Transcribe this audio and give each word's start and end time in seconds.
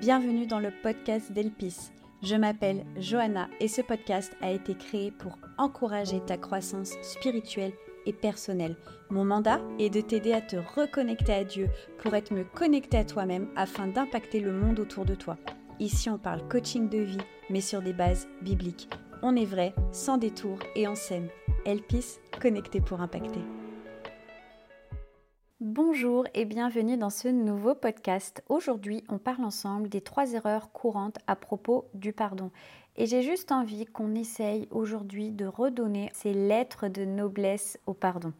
Bienvenue 0.00 0.46
dans 0.46 0.60
le 0.60 0.70
podcast 0.70 1.32
d'Elpis. 1.32 1.90
Je 2.22 2.36
m'appelle 2.36 2.84
Johanna 3.00 3.48
et 3.58 3.66
ce 3.66 3.82
podcast 3.82 4.32
a 4.40 4.52
été 4.52 4.76
créé 4.76 5.10
pour 5.10 5.36
encourager 5.56 6.20
ta 6.20 6.36
croissance 6.36 6.92
spirituelle 7.02 7.72
et 8.06 8.12
personnelle. 8.12 8.76
Mon 9.10 9.24
mandat 9.24 9.60
est 9.80 9.90
de 9.90 10.00
t'aider 10.00 10.32
à 10.32 10.40
te 10.40 10.54
reconnecter 10.54 11.32
à 11.32 11.42
Dieu 11.42 11.68
pour 11.98 12.14
être 12.14 12.32
mieux 12.32 12.46
connecté 12.54 12.96
à 12.96 13.04
toi-même 13.04 13.48
afin 13.56 13.88
d'impacter 13.88 14.38
le 14.38 14.52
monde 14.52 14.78
autour 14.78 15.04
de 15.04 15.16
toi. 15.16 15.36
Ici, 15.80 16.08
on 16.08 16.18
parle 16.18 16.46
coaching 16.46 16.88
de 16.88 16.98
vie, 16.98 17.18
mais 17.50 17.60
sur 17.60 17.82
des 17.82 17.92
bases 17.92 18.28
bibliques. 18.40 18.88
On 19.22 19.34
est 19.34 19.46
vrai, 19.46 19.74
sans 19.90 20.16
détour 20.16 20.60
et 20.76 20.86
en 20.86 20.94
scène. 20.94 21.26
Elpis, 21.66 22.20
connecté 22.40 22.80
pour 22.80 23.00
impacter. 23.00 23.40
Bonjour 25.70 26.24
et 26.32 26.46
bienvenue 26.46 26.96
dans 26.96 27.10
ce 27.10 27.28
nouveau 27.28 27.74
podcast. 27.74 28.42
Aujourd'hui, 28.48 29.04
on 29.10 29.18
parle 29.18 29.44
ensemble 29.44 29.90
des 29.90 30.00
trois 30.00 30.32
erreurs 30.32 30.72
courantes 30.72 31.18
à 31.26 31.36
propos 31.36 31.84
du 31.92 32.14
pardon. 32.14 32.50
Et 32.96 33.04
j'ai 33.04 33.20
juste 33.20 33.52
envie 33.52 33.84
qu'on 33.84 34.14
essaye 34.14 34.66
aujourd'hui 34.70 35.30
de 35.30 35.44
redonner 35.44 36.08
ces 36.14 36.32
lettres 36.32 36.88
de 36.88 37.04
noblesse 37.04 37.78
au 37.84 37.92
pardon. 37.92 38.32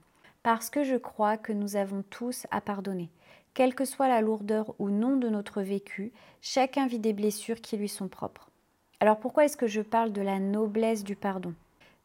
Parce 0.42 0.70
que 0.70 0.84
je 0.84 0.96
crois 0.96 1.36
que 1.36 1.52
nous 1.52 1.76
avons 1.76 2.02
tous 2.08 2.46
à 2.50 2.62
pardonner. 2.62 3.10
Quelle 3.52 3.74
que 3.74 3.84
soit 3.84 4.08
la 4.08 4.22
lourdeur 4.22 4.74
ou 4.78 4.88
non 4.88 5.18
de 5.18 5.28
notre 5.28 5.60
vécu, 5.60 6.12
chacun 6.40 6.86
vit 6.86 6.98
des 6.98 7.12
blessures 7.12 7.60
qui 7.60 7.76
lui 7.76 7.90
sont 7.90 8.08
propres. 8.08 8.48
Alors 9.00 9.20
pourquoi 9.20 9.44
est-ce 9.44 9.58
que 9.58 9.66
je 9.66 9.82
parle 9.82 10.12
de 10.12 10.22
la 10.22 10.38
noblesse 10.38 11.04
du 11.04 11.14
pardon? 11.14 11.52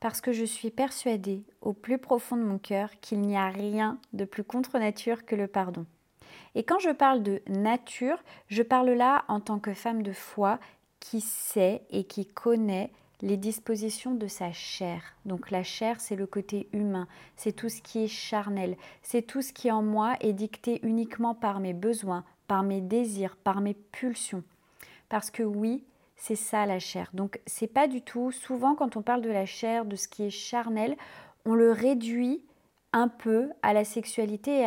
Parce 0.03 0.20
que 0.20 0.34
je 0.34 0.43
suis 0.43 0.70
persuadée 0.70 1.45
au 1.62 1.71
plus 1.71 1.98
profond 1.98 2.35
de 2.35 2.44
mon 2.44 2.57
cœur 2.57 2.89
qu'il 2.99 3.21
n'y 3.21 3.38
a 3.38 3.48
rien 3.48 3.98
de 4.11 4.25
plus 4.25 4.44
contre 4.44 4.77
nature 4.77 5.25
que 5.25 5.34
le 5.34 5.48
pardon. 5.48 5.85
Et 6.55 6.63
quand 6.63 6.80
je 6.80 6.89
parle 6.89 7.23
de 7.23 7.41
nature, 7.48 8.21
je 8.49 8.63
parle 8.63 8.89
là 8.89 9.23
en 9.30 9.39
tant 9.39 9.59
que 9.59 9.73
femme 9.73 10.03
de 10.03 10.11
foi 10.11 10.59
qui 10.99 11.21
sait 11.21 11.83
et 11.89 12.03
qui 12.03 12.25
connaît 12.25 12.91
les 13.22 13.38
dispositions 13.38 14.13
de 14.13 14.28
sa 14.28 14.52
chair. 14.52 15.02
Donc 15.25 15.52
la 15.52 15.63
chair, 15.63 16.02
c'est 16.02 16.17
le 16.17 16.28
côté 16.28 16.67
humain, 16.73 17.08
c'est 17.38 17.53
tout 17.53 17.69
ce 17.69 17.81
qui 17.81 18.03
est 18.03 18.09
charnel, 18.09 18.75
c'est 19.03 19.22
tout 19.22 19.41
ce 19.41 19.53
qui 19.53 19.72
en 19.72 19.83
moi 19.83 20.17
est 20.19 20.33
dicté 20.33 20.81
uniquement 20.83 21.33
par 21.33 21.61
mes 21.61 21.73
besoins, 21.73 22.25
par 22.50 22.63
mes 22.63 22.81
désirs, 22.81 23.38
par 23.38 23.61
mes 23.61 23.73
pulsions. 23.73 24.44
Parce 25.08 25.31
que 25.31 25.44
oui, 25.44 25.85
c'est 26.23 26.38
ça 26.38 26.66
la 26.66 26.79
chair. 26.79 27.09
Donc 27.13 27.41
c'est 27.45 27.67
pas 27.67 27.85
du 27.85 28.02
tout, 28.02 28.31
souvent 28.31 28.75
quand 28.75 28.95
on 28.95 29.02
parle 29.02 29.21
de 29.21 29.29
la 29.29 29.45
chair, 29.45 29.83
de 29.83 29.97
ce 29.97 30.07
qui 30.07 30.23
est 30.23 30.29
charnel, 30.29 30.95
on 31.43 31.53
le 31.53 31.73
réduit 31.73 32.45
un 32.93 33.09
peu 33.09 33.49
à 33.61 33.73
la 33.73 33.83
sexualité 33.83 34.59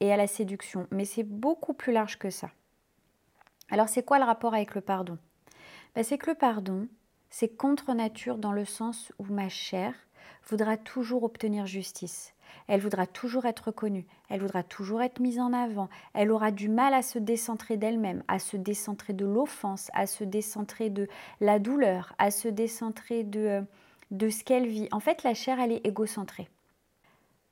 et 0.00 0.12
à 0.12 0.16
la, 0.18 0.26
séduction. 0.26 0.86
Mais 0.90 1.06
c'est 1.06 1.22
beaucoup 1.22 1.72
plus 1.72 1.94
large 1.94 2.18
que 2.18 2.28
ça. 2.28 2.50
Alors 3.70 3.88
c'est 3.88 4.04
quoi 4.04 4.18
le 4.18 4.26
rapport 4.26 4.52
avec 4.52 4.74
le 4.74 4.82
pardon? 4.82 5.16
Ben, 5.94 6.04
C'est 6.04 6.18
que 6.18 6.28
le 6.28 6.36
pardon, 6.36 6.88
c'est 7.30 7.56
contre 7.56 7.94
nature 7.94 8.36
dans 8.36 8.52
le 8.52 8.66
sens 8.66 9.10
où 9.18 9.24
ma 9.32 9.48
chair 9.48 9.94
voudra 10.46 10.76
toujours 10.76 11.22
obtenir 11.22 11.64
justice. 11.64 12.34
Elle 12.66 12.80
voudra 12.80 13.06
toujours 13.06 13.46
être 13.46 13.70
connue, 13.70 14.06
elle 14.28 14.40
voudra 14.40 14.62
toujours 14.62 15.02
être 15.02 15.20
mise 15.20 15.38
en 15.38 15.52
avant, 15.52 15.88
elle 16.14 16.30
aura 16.30 16.50
du 16.50 16.68
mal 16.68 16.94
à 16.94 17.02
se 17.02 17.18
décentrer 17.18 17.76
d'elle-même, 17.76 18.22
à 18.28 18.38
se 18.38 18.56
décentrer 18.56 19.12
de 19.12 19.26
l'offense, 19.26 19.90
à 19.94 20.06
se 20.06 20.24
décentrer 20.24 20.90
de 20.90 21.08
la 21.40 21.58
douleur, 21.58 22.14
à 22.18 22.30
se 22.30 22.48
décentrer 22.48 23.24
de, 23.24 23.40
euh, 23.40 23.62
de 24.10 24.28
ce 24.28 24.44
qu'elle 24.44 24.66
vit. 24.66 24.88
En 24.92 25.00
fait, 25.00 25.22
la 25.22 25.34
chair, 25.34 25.60
elle 25.60 25.72
est 25.72 25.86
égocentrée. 25.86 26.48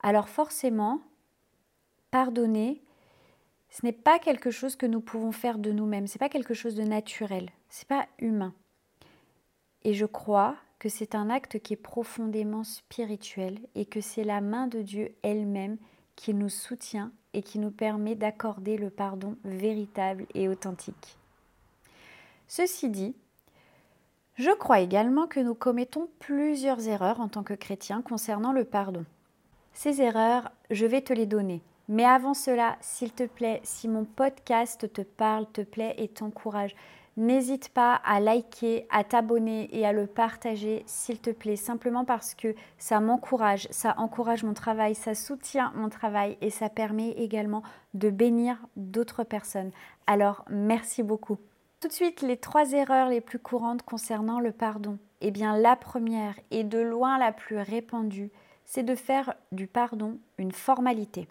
Alors 0.03 0.29
forcément, 0.29 1.01
pardonner, 2.11 2.83
ce 3.71 3.85
n'est 3.85 3.93
pas 3.93 4.19
quelque 4.19 4.51
chose 4.51 4.77
que 4.77 4.87
nous 4.87 5.01
pouvons 5.01 5.33
faire 5.33 5.59
de 5.59 5.73
nous-mêmes, 5.73 6.07
ce 6.07 6.15
n'est 6.15 6.21
pas 6.21 6.29
quelque 6.29 6.55
chose 6.55 6.75
de 6.75 6.83
naturel, 6.83 7.51
ce 7.69 7.81
n'est 7.81 7.99
pas 7.99 8.07
humain. 8.19 8.55
Et 9.83 9.95
je 9.95 10.07
crois 10.07 10.57
que 10.79 10.89
c'est 10.89 11.15
un 11.15 11.31
acte 11.31 11.59
qui 11.59 11.73
est 11.73 11.77
profondément 11.77 12.65
spirituel 12.65 13.59
et 13.75 13.87
que 13.87 14.01
c'est 14.01 14.25
la 14.25 14.41
main 14.41 14.67
de 14.67 14.83
Dieu 14.83 15.15
elle-même 15.23 15.79
qui 16.17 16.35
nous 16.35 16.49
soutient 16.49 17.13
et 17.35 17.43
qui 17.43 17.59
nous 17.59 17.71
permet 17.71 18.15
d'accorder 18.15 18.77
le 18.77 18.91
pardon 18.91 19.37
véritable 19.45 20.27
et 20.35 20.49
authentique. 20.49 21.19
Ceci 22.49 22.89
dit, 22.89 23.15
je 24.37 24.51
crois 24.51 24.81
également 24.81 25.27
que 25.27 25.41
nous 25.41 25.55
commettons 25.55 26.09
plusieurs 26.19 26.89
erreurs 26.89 27.21
en 27.21 27.29
tant 27.29 27.43
que 27.43 27.55
chrétiens 27.55 28.03
concernant 28.03 28.53
le 28.53 28.65
pardon. 28.65 29.05
Ces 29.73 30.01
erreurs, 30.01 30.51
je 30.71 30.87
vais 30.87 31.01
te 31.01 31.13
les 31.13 31.27
donner. 31.27 31.63
Mais 31.89 32.05
avant 32.05 32.35
cela, 32.35 32.77
s'il 32.81 33.13
te 33.13 33.27
plaît, 33.27 33.61
si 33.63 33.89
mon 33.89 34.05
podcast 34.05 34.93
te 34.93 35.03
parle, 35.03 35.47
te 35.53 35.61
plaît 35.61 35.95
et 35.99 36.09
t'encourage, 36.09 36.75
N'hésite 37.17 37.71
pas 37.71 37.95
à 38.05 38.21
liker, 38.21 38.87
à 38.91 39.03
t'abonner 39.03 39.71
et 39.75 39.87
à 39.87 39.93
le 39.93 40.07
partager, 40.07 40.83
s'il 40.85 41.19
te 41.19 41.31
plaît, 41.31 41.57
simplement 41.57 42.05
parce 42.05 42.35
que 42.35 42.55
ça 42.77 43.01
m'encourage, 43.01 43.69
ça 43.71 43.95
encourage 43.97 44.45
mon 44.45 44.53
travail, 44.53 44.95
ça 44.95 45.15
soutient 45.15 45.73
mon 45.77 45.89
travail 45.89 46.37
et 46.43 46.51
ça 46.51 46.69
permet 46.69 47.13
également 47.13 47.63
de 47.95 48.11
bénir 48.11 48.59
d'autres 48.77 49.25
personnes. 49.25 49.71
Alors, 50.07 50.45
merci 50.51 51.03
beaucoup. 51.03 51.39
Tout 51.81 51.89
de 51.89 51.93
suite, 51.95 52.21
les 52.21 52.37
trois 52.37 52.73
erreurs 52.73 53.09
les 53.09 53.23
plus 53.23 53.39
courantes 53.39 53.83
concernant 53.83 54.39
le 54.39 54.53
pardon. 54.53 54.99
Eh 55.23 55.31
bien, 55.31 55.57
la 55.57 55.75
première 55.75 56.35
et 56.51 56.65
de 56.65 56.79
loin 56.79 57.19
la 57.19 57.33
plus 57.33 57.57
répandue, 57.57 58.31
c'est 58.67 58.83
de 58.83 58.95
faire 58.95 59.35
du 59.53 59.67
pardon 59.67 60.19
une 60.37 60.53
formalité. 60.53 61.29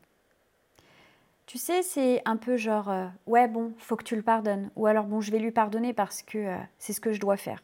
Tu 1.46 1.60
sais, 1.60 1.84
c'est 1.84 2.22
un 2.26 2.38
peu 2.38 2.58
genre 2.58 2.90
euh, 2.90 3.08
ouais 3.28 3.48
bon, 3.48 3.74
faut 3.78 3.96
que 3.96 4.04
tu 4.04 4.16
le 4.16 4.24
pardonnes 4.24 4.72
ou 4.76 4.88
alors 4.88 5.06
bon, 5.06 5.22
je 5.22 5.32
vais 5.32 5.40
lui 5.40 5.52
pardonner 5.52 5.94
parce 5.94 6.24
que 6.24 6.38
euh, 6.38 6.58
c'est 6.80 6.94
ce 6.94 7.02
que 7.02 7.14
je 7.14 7.20
dois 7.20 7.38
faire. 7.38 7.62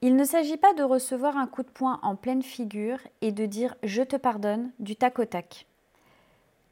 Il 0.00 0.16
ne 0.16 0.24
s'agit 0.24 0.56
pas 0.56 0.74
de 0.74 0.82
recevoir 0.82 1.36
un 1.36 1.46
coup 1.46 1.62
de 1.62 1.70
poing 1.70 2.00
en 2.02 2.16
pleine 2.16 2.42
figure 2.42 2.98
et 3.22 3.32
de 3.32 3.46
dire 3.46 3.76
je 3.84 4.02
te 4.02 4.16
pardonne 4.16 4.72
du 4.80 4.96
tac 4.96 5.18
au 5.18 5.24
tac. 5.24 5.66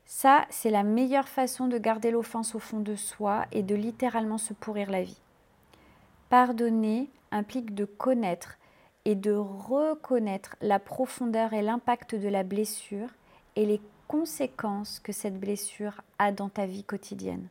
Ça, 0.05 0.45
c'est 0.51 0.71
la 0.71 0.83
meilleure 0.83 1.29
façon 1.29 1.69
de 1.69 1.79
garder 1.79 2.11
l'offense 2.11 2.55
au 2.55 2.59
fond 2.59 2.81
de 2.81 2.97
soi 2.97 3.47
et 3.53 3.63
de 3.63 3.75
littéralement 3.75 4.39
se 4.39 4.53
pourrir 4.53 4.91
la 4.91 5.03
vie. 5.03 5.21
Pardonner 6.29 7.09
implique 7.31 7.75
de 7.75 7.85
connaître 7.85 8.59
et 9.05 9.15
de 9.15 9.33
reconnaître 9.33 10.57
la 10.61 10.79
profondeur 10.79 11.53
et 11.53 11.63
l'impact 11.63 12.15
de 12.15 12.29
la 12.29 12.43
blessure 12.43 13.09
et 13.57 13.65
les 13.65 13.81
conséquences 14.13 15.01
que 15.01 15.11
cette 15.11 15.41
blessure 15.41 16.03
a 16.19 16.33
dans 16.33 16.51
ta 16.51 16.67
vie 16.67 16.85
quotidienne. 16.85 17.49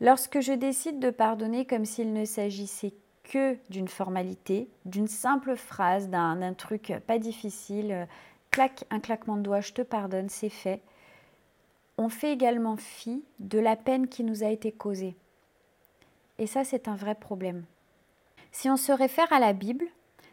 Lorsque 0.00 0.40
je 0.40 0.52
décide 0.52 0.98
de 0.98 1.10
pardonner 1.10 1.64
comme 1.64 1.84
s'il 1.84 2.12
ne 2.12 2.24
s'agissait 2.24 2.92
que 3.22 3.56
d'une 3.70 3.86
formalité, 3.86 4.68
d'une 4.84 5.06
simple 5.06 5.54
phrase, 5.54 6.08
d'un 6.08 6.54
truc 6.54 6.92
pas 7.06 7.20
difficile, 7.20 8.08
clac, 8.50 8.84
un 8.90 8.98
claquement 8.98 9.36
de 9.36 9.42
doigts, 9.42 9.60
je 9.60 9.72
te 9.72 9.82
pardonne, 9.82 10.28
c'est 10.28 10.48
fait, 10.48 10.80
on 11.98 12.08
fait 12.08 12.32
également 12.32 12.76
fi 12.76 13.22
de 13.38 13.60
la 13.60 13.76
peine 13.76 14.08
qui 14.08 14.24
nous 14.24 14.42
a 14.42 14.48
été 14.48 14.72
causée. 14.72 15.14
Et 16.40 16.48
ça, 16.48 16.64
c'est 16.64 16.88
un 16.88 16.96
vrai 16.96 17.14
problème. 17.14 17.62
Si 18.50 18.68
on 18.68 18.76
se 18.76 18.90
réfère 18.90 19.32
à 19.32 19.38
la 19.38 19.52
Bible, 19.52 19.86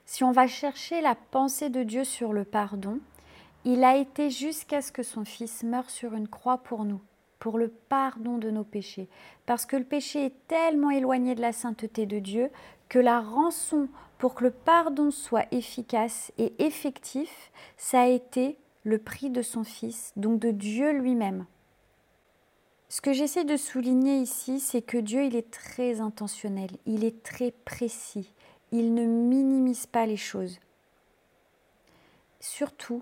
si 0.08 0.24
on 0.24 0.32
va 0.32 0.48
chercher 0.48 1.02
la 1.02 1.14
pensée 1.14 1.70
de 1.70 1.84
Dieu 1.84 2.06
sur 2.06 2.34
le 2.34 2.44
pardon, 2.44 3.00
il 3.66 3.84
a 3.84 3.98
été 3.98 4.30
jusqu'à 4.30 4.82
ce 4.82 4.92
que 4.92 5.04
son 5.04 5.26
Fils 5.26 5.64
meure 5.64 5.90
sur 5.90 6.14
une 6.14 6.28
croix 6.28 6.60
pour 6.60 6.86
nous, 6.86 7.02
pour 7.40 7.58
le 7.58 7.70
pardon 7.70 8.38
de 8.38 8.52
nos 8.52 8.64
péchés. 8.64 9.10
Parce 9.48 9.66
que 9.66 9.76
le 9.76 9.84
péché 9.84 10.26
est 10.26 10.48
tellement 10.48 10.92
éloigné 10.92 11.34
de 11.34 11.42
la 11.42 11.52
sainteté 11.52 12.06
de 12.06 12.20
Dieu 12.20 12.52
que 12.90 13.00
la 13.00 13.20
rançon 13.20 13.90
pour 14.20 14.36
que 14.36 14.44
le 14.44 14.52
pardon 14.52 15.10
soit 15.10 15.48
efficace 15.52 16.32
et 16.38 16.54
effectif, 16.60 17.52
ça 17.76 18.02
a 18.02 18.08
été 18.08 18.58
le 18.84 19.00
prix 19.00 19.32
de 19.32 19.42
son 19.42 19.64
Fils, 19.64 20.14
donc 20.16 20.40
de 20.40 20.52
Dieu 20.52 20.92
lui-même. 20.92 21.46
Ce 22.88 23.02
que 23.02 23.14
j'essaie 23.14 23.46
de 23.46 23.58
souligner 23.58 24.20
ici, 24.20 24.60
c'est 24.60 24.84
que 24.84 25.00
Dieu, 25.00 25.26
il 25.26 25.36
est 25.36 25.50
très 25.50 26.00
intentionnel, 26.02 26.70
il 26.86 27.04
est 27.04 27.24
très 27.24 27.52
précis, 27.52 28.32
il 28.72 28.94
ne 28.94 29.06
minimise 29.06 29.88
pas 29.88 30.06
les 30.06 30.18
choses. 30.18 30.60
Surtout, 32.40 33.02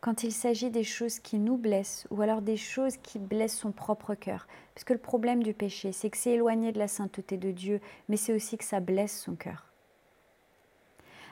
quand 0.00 0.22
il 0.22 0.32
s'agit 0.32 0.70
des 0.70 0.84
choses 0.84 1.18
qui 1.18 1.38
nous 1.38 1.56
blessent 1.56 2.06
ou 2.10 2.22
alors 2.22 2.42
des 2.42 2.56
choses 2.56 2.96
qui 2.98 3.18
blessent 3.18 3.58
son 3.58 3.72
propre 3.72 4.14
cœur. 4.14 4.46
Parce 4.74 4.84
que 4.84 4.92
le 4.92 4.98
problème 4.98 5.42
du 5.42 5.54
péché, 5.54 5.92
c'est 5.92 6.10
que 6.10 6.16
c'est 6.16 6.32
éloigné 6.32 6.72
de 6.72 6.78
la 6.78 6.88
sainteté 6.88 7.36
de 7.36 7.50
Dieu, 7.50 7.80
mais 8.08 8.16
c'est 8.16 8.32
aussi 8.32 8.58
que 8.58 8.64
ça 8.64 8.80
blesse 8.80 9.20
son 9.20 9.34
cœur. 9.34 9.64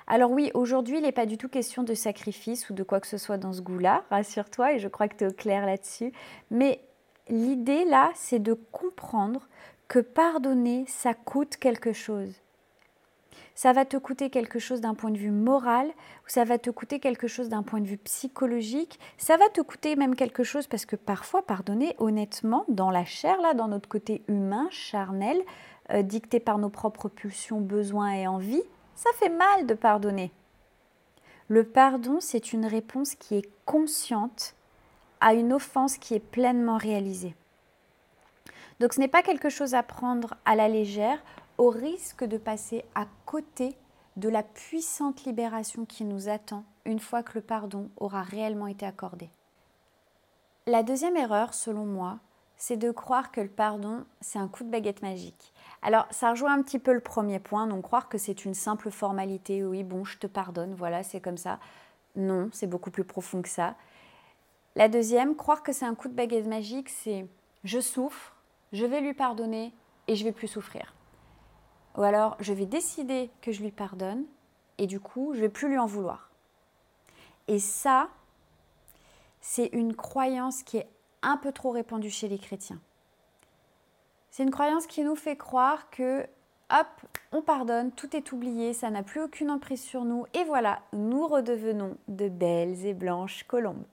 Alors 0.08 0.30
oui, 0.30 0.50
aujourd'hui, 0.54 0.98
il 0.98 1.02
n'est 1.02 1.12
pas 1.12 1.26
du 1.26 1.36
tout 1.36 1.48
question 1.48 1.82
de 1.82 1.94
sacrifice 1.94 2.70
ou 2.70 2.74
de 2.74 2.82
quoi 2.82 3.00
que 3.00 3.08
ce 3.08 3.18
soit 3.18 3.38
dans 3.38 3.52
ce 3.52 3.60
goût-là, 3.60 4.04
rassure-toi, 4.10 4.74
et 4.74 4.78
je 4.78 4.88
crois 4.88 5.08
que 5.08 5.16
tu 5.16 5.24
es 5.24 5.28
au 5.28 5.32
clair 5.32 5.66
là-dessus. 5.66 6.12
Mais 6.50 6.80
l'idée 7.28 7.84
là, 7.84 8.12
c'est 8.14 8.38
de 8.38 8.54
comprendre 8.72 9.48
que 9.88 9.98
pardonner, 9.98 10.84
ça 10.86 11.14
coûte 11.14 11.56
quelque 11.56 11.92
chose. 11.92 12.32
Ça 13.56 13.72
va 13.72 13.86
te 13.86 13.96
coûter 13.96 14.28
quelque 14.30 14.58
chose 14.58 14.82
d'un 14.82 14.94
point 14.94 15.10
de 15.10 15.16
vue 15.16 15.32
moral, 15.32 15.88
ou 15.88 16.28
ça 16.28 16.44
va 16.44 16.58
te 16.58 16.70
coûter 16.70 17.00
quelque 17.00 17.26
chose 17.26 17.48
d'un 17.48 17.62
point 17.62 17.80
de 17.80 17.86
vue 17.86 17.96
psychologique, 17.96 19.00
ça 19.16 19.38
va 19.38 19.48
te 19.48 19.62
coûter 19.62 19.96
même 19.96 20.14
quelque 20.14 20.44
chose 20.44 20.66
parce 20.68 20.84
que 20.84 20.94
parfois, 20.94 21.44
pardonner 21.44 21.96
honnêtement, 21.98 22.66
dans 22.68 22.90
la 22.90 23.06
chair, 23.06 23.40
là, 23.40 23.54
dans 23.54 23.66
notre 23.66 23.88
côté 23.88 24.22
humain, 24.28 24.68
charnel, 24.70 25.40
euh, 25.90 26.02
dicté 26.02 26.38
par 26.38 26.58
nos 26.58 26.68
propres 26.68 27.08
pulsions, 27.08 27.60
besoins 27.60 28.12
et 28.12 28.26
envies, 28.26 28.62
ça 28.94 29.10
fait 29.14 29.30
mal 29.30 29.66
de 29.66 29.74
pardonner. 29.74 30.30
Le 31.48 31.64
pardon, 31.64 32.18
c'est 32.20 32.52
une 32.52 32.66
réponse 32.66 33.14
qui 33.14 33.36
est 33.36 33.48
consciente 33.64 34.54
à 35.20 35.32
une 35.32 35.54
offense 35.54 35.96
qui 35.96 36.14
est 36.14 36.20
pleinement 36.20 36.76
réalisée. 36.76 37.34
Donc 38.80 38.92
ce 38.92 39.00
n'est 39.00 39.08
pas 39.08 39.22
quelque 39.22 39.48
chose 39.48 39.74
à 39.74 39.82
prendre 39.82 40.34
à 40.44 40.54
la 40.54 40.68
légère 40.68 41.22
au 41.58 41.70
risque 41.70 42.24
de 42.24 42.38
passer 42.38 42.84
à 42.94 43.06
côté 43.24 43.76
de 44.16 44.28
la 44.28 44.42
puissante 44.42 45.24
libération 45.24 45.84
qui 45.84 46.04
nous 46.04 46.28
attend 46.28 46.64
une 46.84 47.00
fois 47.00 47.22
que 47.22 47.32
le 47.34 47.42
pardon 47.42 47.90
aura 47.96 48.22
réellement 48.22 48.66
été 48.66 48.86
accordé. 48.86 49.28
La 50.66 50.82
deuxième 50.82 51.16
erreur, 51.16 51.54
selon 51.54 51.84
moi, 51.84 52.18
c'est 52.56 52.76
de 52.76 52.90
croire 52.90 53.30
que 53.30 53.40
le 53.40 53.48
pardon, 53.48 54.04
c'est 54.20 54.38
un 54.38 54.48
coup 54.48 54.64
de 54.64 54.70
baguette 54.70 55.02
magique. 55.02 55.52
Alors, 55.82 56.06
ça 56.10 56.30
rejoint 56.30 56.54
un 56.54 56.62
petit 56.62 56.78
peu 56.78 56.92
le 56.92 57.00
premier 57.00 57.38
point, 57.38 57.66
donc 57.66 57.82
croire 57.82 58.08
que 58.08 58.18
c'est 58.18 58.44
une 58.44 58.54
simple 58.54 58.90
formalité, 58.90 59.64
oui, 59.64 59.84
bon, 59.84 60.04
je 60.04 60.18
te 60.18 60.26
pardonne, 60.26 60.74
voilà, 60.74 61.02
c'est 61.02 61.20
comme 61.20 61.36
ça. 61.36 61.58
Non, 62.16 62.48
c'est 62.52 62.66
beaucoup 62.66 62.90
plus 62.90 63.04
profond 63.04 63.42
que 63.42 63.48
ça. 63.48 63.74
La 64.74 64.88
deuxième, 64.88 65.36
croire 65.36 65.62
que 65.62 65.72
c'est 65.72 65.84
un 65.84 65.94
coup 65.94 66.08
de 66.08 66.14
baguette 66.14 66.46
magique, 66.46 66.88
c'est 66.88 67.26
je 67.64 67.80
souffre, 67.80 68.34
je 68.72 68.86
vais 68.86 69.00
lui 69.00 69.14
pardonner 69.14 69.72
et 70.08 70.16
je 70.16 70.24
vais 70.24 70.32
plus 70.32 70.48
souffrir. 70.48 70.94
Ou 71.96 72.02
alors, 72.02 72.36
je 72.40 72.52
vais 72.52 72.66
décider 72.66 73.30
que 73.40 73.52
je 73.52 73.62
lui 73.62 73.70
pardonne 73.70 74.24
et 74.78 74.86
du 74.86 75.00
coup, 75.00 75.32
je 75.34 75.40
vais 75.40 75.48
plus 75.48 75.68
lui 75.68 75.78
en 75.78 75.86
vouloir. 75.86 76.30
Et 77.48 77.58
ça, 77.58 78.08
c'est 79.40 79.66
une 79.72 79.94
croyance 79.94 80.62
qui 80.62 80.78
est 80.78 80.88
un 81.22 81.36
peu 81.36 81.52
trop 81.52 81.70
répandue 81.70 82.10
chez 82.10 82.28
les 82.28 82.38
chrétiens. 82.38 82.80
C'est 84.30 84.42
une 84.42 84.50
croyance 84.50 84.86
qui 84.86 85.02
nous 85.02 85.16
fait 85.16 85.36
croire 85.36 85.88
que, 85.88 86.26
hop, 86.70 86.86
on 87.32 87.40
pardonne, 87.40 87.90
tout 87.92 88.14
est 88.14 88.32
oublié, 88.32 88.74
ça 88.74 88.90
n'a 88.90 89.02
plus 89.02 89.22
aucune 89.22 89.50
emprise 89.50 89.80
sur 89.80 90.04
nous, 90.04 90.26
et 90.34 90.44
voilà, 90.44 90.82
nous 90.92 91.26
redevenons 91.26 91.96
de 92.08 92.28
belles 92.28 92.84
et 92.84 92.92
blanches 92.92 93.44
colombes. 93.44 93.84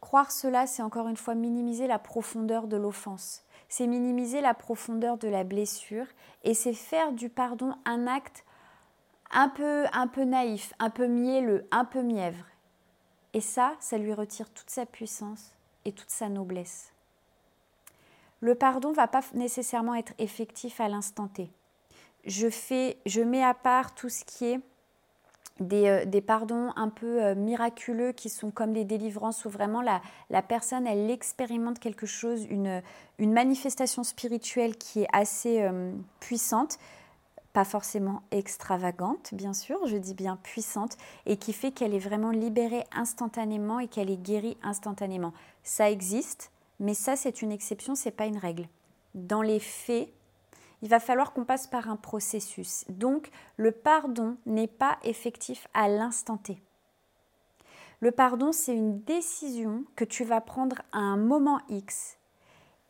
Croire 0.00 0.30
cela, 0.30 0.68
c'est 0.68 0.82
encore 0.82 1.08
une 1.08 1.16
fois 1.16 1.34
minimiser 1.34 1.88
la 1.88 1.98
profondeur 1.98 2.68
de 2.68 2.76
l'offense 2.76 3.42
c'est 3.68 3.86
minimiser 3.86 4.40
la 4.40 4.54
profondeur 4.54 5.18
de 5.18 5.28
la 5.28 5.44
blessure 5.44 6.06
et 6.44 6.54
c'est 6.54 6.74
faire 6.74 7.12
du 7.12 7.28
pardon 7.28 7.74
un 7.84 8.06
acte 8.06 8.44
un 9.30 9.48
peu, 9.48 9.84
un 9.92 10.06
peu 10.06 10.24
naïf, 10.24 10.72
un 10.78 10.90
peu 10.90 11.06
mielleux, 11.06 11.66
un 11.70 11.84
peu 11.84 12.02
mièvre. 12.02 12.44
Et 13.34 13.40
ça, 13.40 13.74
ça 13.78 13.98
lui 13.98 14.14
retire 14.14 14.50
toute 14.50 14.70
sa 14.70 14.86
puissance 14.86 15.52
et 15.84 15.92
toute 15.92 16.10
sa 16.10 16.28
noblesse. 16.28 16.92
Le 18.40 18.54
pardon 18.54 18.92
va 18.92 19.08
pas 19.08 19.20
nécessairement 19.34 19.94
être 19.94 20.14
effectif 20.18 20.80
à 20.80 20.88
l'instant 20.88 21.28
T. 21.28 21.50
Je 22.24 22.48
fais, 22.48 22.98
je 23.04 23.20
mets 23.20 23.44
à 23.44 23.54
part 23.54 23.94
tout 23.94 24.08
ce 24.08 24.24
qui 24.24 24.46
est 24.46 24.60
euh, 25.60 26.04
des, 26.04 26.20
pardons 26.20 26.72
un 26.76 26.88
peu 26.88 27.22
euh, 27.22 27.34
miraculeux 27.34 28.12
qui 28.12 28.28
sont 28.28 28.50
comme 28.50 28.72
des 28.72 28.84
délivrances 28.84 29.44
où 29.44 29.50
vraiment 29.50 29.82
la, 29.82 30.00
la 30.30 30.42
personne, 30.42 30.86
elle 30.86 31.10
expérimente 31.10 31.80
quelque 31.80 32.06
chose, 32.06 32.46
une, 32.48 32.82
une, 33.18 33.32
manifestation 33.32 34.04
spirituelle 34.04 34.76
qui 34.76 35.02
est 35.02 35.08
assez 35.12 35.62
euh, 35.62 35.92
puissante, 36.20 36.78
pas 37.52 37.64
forcément 37.64 38.22
extravagante, 38.30 39.30
bien 39.32 39.52
sûr, 39.52 39.84
je 39.86 39.96
dis 39.96 40.14
bien 40.14 40.36
puissante, 40.36 40.96
et 41.26 41.36
qui 41.36 41.52
fait 41.52 41.72
qu'elle 41.72 41.94
est 41.94 41.98
vraiment 41.98 42.30
libérée 42.30 42.84
instantanément 42.92 43.80
et 43.80 43.88
qu'elle 43.88 44.10
est 44.10 44.22
guérie 44.22 44.56
instantanément. 44.62 45.32
Ça 45.64 45.90
existe, 45.90 46.52
mais 46.78 46.94
ça, 46.94 47.16
c'est 47.16 47.42
une 47.42 47.50
exception, 47.50 47.96
c'est 47.96 48.12
pas 48.12 48.26
une 48.26 48.38
règle. 48.38 48.68
Dans 49.14 49.42
les 49.42 49.58
faits, 49.58 50.08
il 50.82 50.88
va 50.88 51.00
falloir 51.00 51.32
qu'on 51.32 51.44
passe 51.44 51.66
par 51.66 51.88
un 51.88 51.96
processus. 51.96 52.84
Donc, 52.88 53.30
le 53.56 53.72
pardon 53.72 54.36
n'est 54.46 54.66
pas 54.66 54.98
effectif 55.02 55.68
à 55.74 55.88
l'instant 55.88 56.36
T. 56.36 56.62
Le 58.00 58.12
pardon, 58.12 58.52
c'est 58.52 58.74
une 58.74 59.00
décision 59.02 59.84
que 59.96 60.04
tu 60.04 60.24
vas 60.24 60.40
prendre 60.40 60.76
à 60.92 60.98
un 60.98 61.16
moment 61.16 61.60
X. 61.68 62.16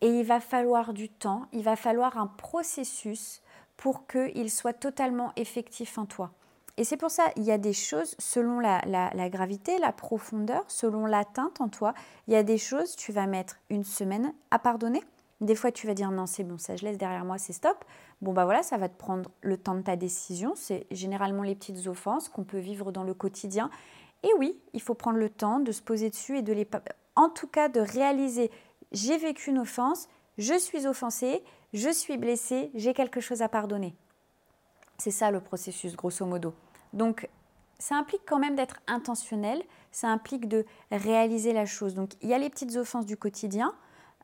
Et 0.00 0.20
il 0.20 0.24
va 0.24 0.38
falloir 0.38 0.92
du 0.92 1.08
temps, 1.08 1.46
il 1.52 1.62
va 1.62 1.76
falloir 1.76 2.18
un 2.18 2.26
processus 2.26 3.42
pour 3.76 4.06
qu'il 4.06 4.50
soit 4.50 4.74
totalement 4.74 5.32
effectif 5.36 5.98
en 5.98 6.06
toi. 6.06 6.30
Et 6.76 6.84
c'est 6.84 6.96
pour 6.96 7.10
ça, 7.10 7.24
il 7.34 7.42
y 7.42 7.50
a 7.50 7.58
des 7.58 7.72
choses, 7.72 8.14
selon 8.20 8.60
la, 8.60 8.80
la, 8.86 9.28
gravité, 9.30 9.78
la 9.78 9.92
profondeur, 9.92 10.62
selon 10.68 11.06
l'atteinte 11.06 11.60
en 11.60 11.68
toi, 11.68 11.92
il 12.28 12.34
y 12.34 12.36
a 12.36 12.44
des 12.44 12.58
choses, 12.58 12.94
tu 12.94 13.10
vas 13.10 13.26
mettre 13.26 13.56
une 13.68 13.82
semaine 13.82 14.32
à 14.52 14.60
pardonner, 14.60 15.02
des 15.40 15.54
fois, 15.54 15.70
tu 15.70 15.86
vas 15.86 15.94
dire 15.94 16.10
non, 16.10 16.26
c'est 16.26 16.44
bon, 16.44 16.58
ça 16.58 16.76
je 16.76 16.84
laisse 16.84 16.98
derrière 16.98 17.24
moi, 17.24 17.38
c'est 17.38 17.52
stop. 17.52 17.84
Bon, 18.20 18.32
bah 18.32 18.44
voilà, 18.44 18.62
ça 18.62 18.76
va 18.76 18.88
te 18.88 18.96
prendre 18.96 19.30
le 19.42 19.56
temps 19.56 19.74
de 19.74 19.82
ta 19.82 19.96
décision. 19.96 20.54
C'est 20.56 20.86
généralement 20.90 21.42
les 21.42 21.54
petites 21.54 21.86
offenses 21.86 22.28
qu'on 22.28 22.44
peut 22.44 22.58
vivre 22.58 22.90
dans 22.90 23.04
le 23.04 23.14
quotidien. 23.14 23.70
Et 24.24 24.30
oui, 24.38 24.58
il 24.72 24.82
faut 24.82 24.94
prendre 24.94 25.18
le 25.18 25.30
temps 25.30 25.60
de 25.60 25.70
se 25.70 25.82
poser 25.82 26.10
dessus 26.10 26.38
et 26.38 26.42
de 26.42 26.52
les. 26.52 26.66
En 27.14 27.28
tout 27.28 27.46
cas, 27.46 27.68
de 27.68 27.80
réaliser 27.80 28.50
j'ai 28.92 29.18
vécu 29.18 29.50
une 29.50 29.58
offense, 29.58 30.08
je 30.38 30.58
suis 30.58 30.86
offensée, 30.86 31.42
je 31.72 31.90
suis 31.90 32.16
blessée, 32.16 32.70
j'ai 32.74 32.94
quelque 32.94 33.20
chose 33.20 33.42
à 33.42 33.48
pardonner. 33.48 33.94
C'est 34.98 35.10
ça 35.10 35.30
le 35.30 35.40
processus, 35.40 35.94
grosso 35.94 36.24
modo. 36.24 36.54
Donc, 36.92 37.28
ça 37.78 37.96
implique 37.96 38.22
quand 38.26 38.38
même 38.38 38.56
d'être 38.56 38.80
intentionnel, 38.86 39.62
ça 39.92 40.08
implique 40.08 40.48
de 40.48 40.64
réaliser 40.90 41.52
la 41.52 41.66
chose. 41.66 41.94
Donc, 41.94 42.12
il 42.22 42.28
y 42.28 42.34
a 42.34 42.38
les 42.38 42.50
petites 42.50 42.76
offenses 42.76 43.06
du 43.06 43.16
quotidien 43.16 43.74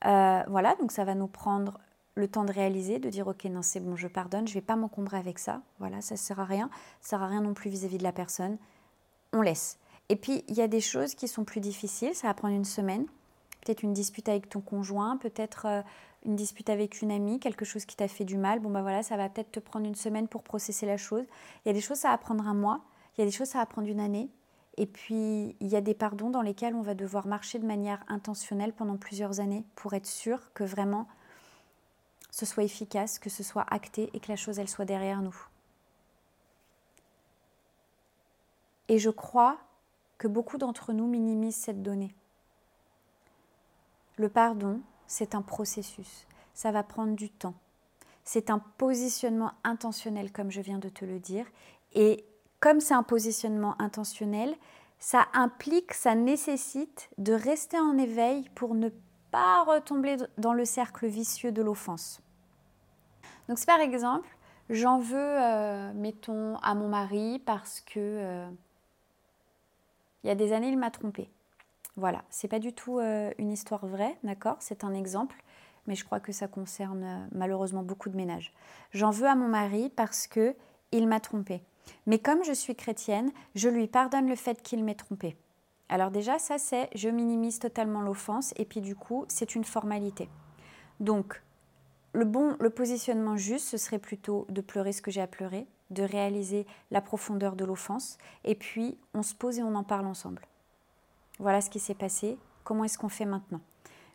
euh, 0.06 0.42
voilà, 0.48 0.74
donc 0.76 0.92
ça 0.92 1.04
va 1.04 1.14
nous 1.14 1.26
prendre 1.26 1.78
le 2.14 2.28
temps 2.28 2.44
de 2.44 2.52
réaliser, 2.52 2.98
de 2.98 3.10
dire 3.10 3.26
ok 3.26 3.44
non 3.46 3.62
c'est 3.62 3.80
bon, 3.80 3.96
je 3.96 4.06
pardonne, 4.06 4.46
je 4.46 4.52
ne 4.52 4.54
vais 4.54 4.66
pas 4.66 4.76
m'encombrer 4.76 5.16
avec 5.16 5.38
ça. 5.38 5.62
Voilà, 5.78 6.00
ça 6.00 6.14
ne 6.14 6.18
sert 6.18 6.40
à 6.40 6.44
rien. 6.44 6.70
Ça 7.00 7.10
sert 7.10 7.22
à 7.22 7.26
rien 7.26 7.40
non 7.40 7.54
plus 7.54 7.70
vis-à-vis 7.70 7.98
de 7.98 8.02
la 8.02 8.12
personne. 8.12 8.58
On 9.32 9.40
laisse. 9.40 9.78
Et 10.08 10.16
puis 10.16 10.44
il 10.48 10.54
y 10.54 10.62
a 10.62 10.68
des 10.68 10.80
choses 10.80 11.14
qui 11.14 11.28
sont 11.28 11.44
plus 11.44 11.60
difficiles, 11.60 12.14
ça 12.14 12.28
va 12.28 12.34
prendre 12.34 12.54
une 12.54 12.64
semaine. 12.64 13.06
Peut-être 13.64 13.82
une 13.82 13.94
dispute 13.94 14.28
avec 14.28 14.48
ton 14.50 14.60
conjoint, 14.60 15.16
peut-être 15.16 15.66
euh, 15.66 15.82
une 16.26 16.36
dispute 16.36 16.68
avec 16.68 17.00
une 17.00 17.10
amie, 17.10 17.40
quelque 17.40 17.64
chose 17.64 17.86
qui 17.86 17.96
t'a 17.96 18.08
fait 18.08 18.24
du 18.24 18.36
mal. 18.36 18.60
Bon 18.60 18.70
bah 18.70 18.82
voilà, 18.82 19.02
ça 19.02 19.16
va 19.16 19.28
peut-être 19.28 19.52
te 19.52 19.60
prendre 19.60 19.86
une 19.86 19.94
semaine 19.94 20.28
pour 20.28 20.42
processer 20.42 20.86
la 20.86 20.98
chose. 20.98 21.24
Il 21.64 21.68
y 21.68 21.70
a 21.70 21.74
des 21.74 21.80
choses 21.80 21.98
ça 21.98 22.10
va 22.10 22.18
prendre 22.18 22.46
un 22.46 22.54
mois, 22.54 22.80
il 23.16 23.22
y 23.22 23.24
a 23.24 23.26
des 23.26 23.32
choses 23.32 23.48
ça 23.48 23.58
va 23.58 23.66
prendre 23.66 23.88
une 23.88 24.00
année. 24.00 24.28
Et 24.76 24.86
puis, 24.86 25.56
il 25.60 25.68
y 25.68 25.76
a 25.76 25.80
des 25.80 25.94
pardons 25.94 26.30
dans 26.30 26.42
lesquels 26.42 26.74
on 26.74 26.82
va 26.82 26.94
devoir 26.94 27.26
marcher 27.26 27.58
de 27.58 27.66
manière 27.66 28.02
intentionnelle 28.08 28.72
pendant 28.72 28.96
plusieurs 28.96 29.40
années 29.40 29.64
pour 29.76 29.94
être 29.94 30.06
sûr 30.06 30.52
que 30.52 30.64
vraiment 30.64 31.06
ce 32.30 32.44
soit 32.44 32.64
efficace, 32.64 33.20
que 33.20 33.30
ce 33.30 33.44
soit 33.44 33.64
acté 33.70 34.10
et 34.12 34.20
que 34.20 34.28
la 34.28 34.36
chose, 34.36 34.58
elle 34.58 34.68
soit 34.68 34.84
derrière 34.84 35.22
nous. 35.22 35.36
Et 38.88 38.98
je 38.98 39.10
crois 39.10 39.58
que 40.18 40.26
beaucoup 40.26 40.58
d'entre 40.58 40.92
nous 40.92 41.06
minimisent 41.06 41.56
cette 41.56 41.82
donnée. 41.82 42.14
Le 44.16 44.28
pardon, 44.28 44.80
c'est 45.06 45.36
un 45.36 45.42
processus. 45.42 46.26
Ça 46.54 46.72
va 46.72 46.82
prendre 46.82 47.14
du 47.14 47.30
temps. 47.30 47.54
C'est 48.24 48.50
un 48.50 48.58
positionnement 48.58 49.52
intentionnel, 49.62 50.32
comme 50.32 50.50
je 50.50 50.60
viens 50.60 50.78
de 50.78 50.88
te 50.88 51.04
le 51.04 51.20
dire. 51.20 51.46
Et 51.92 52.24
comme 52.64 52.80
c'est 52.80 52.94
un 52.94 53.02
positionnement 53.02 53.78
intentionnel, 53.78 54.56
ça 54.98 55.26
implique, 55.34 55.92
ça 55.92 56.14
nécessite 56.14 57.10
de 57.18 57.34
rester 57.34 57.78
en 57.78 57.98
éveil 57.98 58.48
pour 58.54 58.74
ne 58.74 58.88
pas 59.30 59.64
retomber 59.64 60.16
dans 60.38 60.54
le 60.54 60.64
cercle 60.64 61.06
vicieux 61.06 61.52
de 61.52 61.60
l'offense. 61.60 62.22
Donc 63.50 63.58
si 63.58 63.66
par 63.66 63.80
exemple, 63.80 64.34
j'en 64.70 64.98
veux, 64.98 65.18
euh, 65.18 65.92
mettons, 65.92 66.56
à 66.62 66.74
mon 66.74 66.88
mari 66.88 67.38
parce 67.44 67.82
que 67.82 67.98
euh, 67.98 68.48
il 70.22 70.28
y 70.28 70.30
a 70.30 70.34
des 70.34 70.54
années, 70.54 70.68
il 70.68 70.78
m'a 70.78 70.90
trompé. 70.90 71.28
Voilà, 71.96 72.24
c'est 72.30 72.48
pas 72.48 72.60
du 72.60 72.72
tout 72.72 72.98
euh, 72.98 73.30
une 73.36 73.52
histoire 73.52 73.84
vraie, 73.84 74.16
d'accord? 74.22 74.56
C'est 74.60 74.84
un 74.84 74.94
exemple, 74.94 75.36
mais 75.86 75.96
je 75.96 76.04
crois 76.06 76.18
que 76.18 76.32
ça 76.32 76.48
concerne 76.48 77.28
malheureusement 77.30 77.82
beaucoup 77.82 78.08
de 78.08 78.16
ménages. 78.16 78.54
J'en 78.92 79.10
veux 79.10 79.28
à 79.28 79.34
mon 79.34 79.48
mari 79.48 79.92
parce 79.94 80.26
que 80.26 80.56
il 80.92 81.06
m'a 81.06 81.20
trompé. 81.20 81.62
Mais 82.06 82.18
comme 82.18 82.44
je 82.44 82.52
suis 82.52 82.74
chrétienne, 82.74 83.30
je 83.54 83.68
lui 83.68 83.86
pardonne 83.86 84.28
le 84.28 84.36
fait 84.36 84.62
qu'il 84.62 84.84
m'ait 84.84 84.94
trompé. 84.94 85.36
Alors 85.88 86.10
déjà, 86.10 86.38
ça 86.38 86.58
c'est, 86.58 86.88
je 86.94 87.08
minimise 87.08 87.58
totalement 87.58 88.02
l'offense 88.02 88.52
et 88.56 88.64
puis 88.64 88.80
du 88.80 88.96
coup, 88.96 89.24
c'est 89.28 89.54
une 89.54 89.64
formalité. 89.64 90.28
Donc, 91.00 91.42
le 92.12 92.24
bon, 92.24 92.56
le 92.60 92.70
positionnement 92.70 93.36
juste, 93.36 93.68
ce 93.68 93.76
serait 93.76 93.98
plutôt 93.98 94.46
de 94.48 94.60
pleurer 94.60 94.92
ce 94.92 95.02
que 95.02 95.10
j'ai 95.10 95.20
à 95.20 95.26
pleurer, 95.26 95.66
de 95.90 96.02
réaliser 96.02 96.66
la 96.90 97.00
profondeur 97.00 97.56
de 97.56 97.64
l'offense, 97.64 98.18
et 98.44 98.54
puis 98.54 98.96
on 99.14 99.22
se 99.22 99.34
pose 99.34 99.58
et 99.58 99.62
on 99.62 99.74
en 99.74 99.84
parle 99.84 100.06
ensemble. 100.06 100.46
Voilà 101.38 101.60
ce 101.60 101.70
qui 101.70 101.80
s'est 101.80 101.94
passé, 101.94 102.38
comment 102.62 102.84
est-ce 102.84 102.98
qu'on 102.98 103.08
fait 103.08 103.24
maintenant 103.24 103.60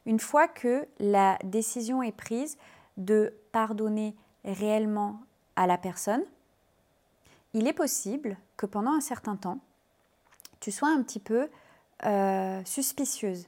Une 0.06 0.20
fois 0.20 0.48
que 0.48 0.88
la 1.00 1.38
décision 1.44 2.02
est 2.02 2.16
prise 2.16 2.58
de 2.98 3.34
pardonner 3.52 4.16
réellement 4.46 5.20
à 5.56 5.68
la 5.68 5.78
personne, 5.78 6.24
il 7.54 7.68
est 7.68 7.74
possible 7.74 8.38
que 8.58 8.66
pendant 8.66 8.92
un 8.92 9.02
certain 9.02 9.36
temps, 9.36 9.60
tu 10.60 10.72
sois 10.72 10.90
un 10.90 11.02
petit 11.04 11.20
peu 11.20 11.50
euh, 12.06 12.62
suspicieuse. 12.66 13.48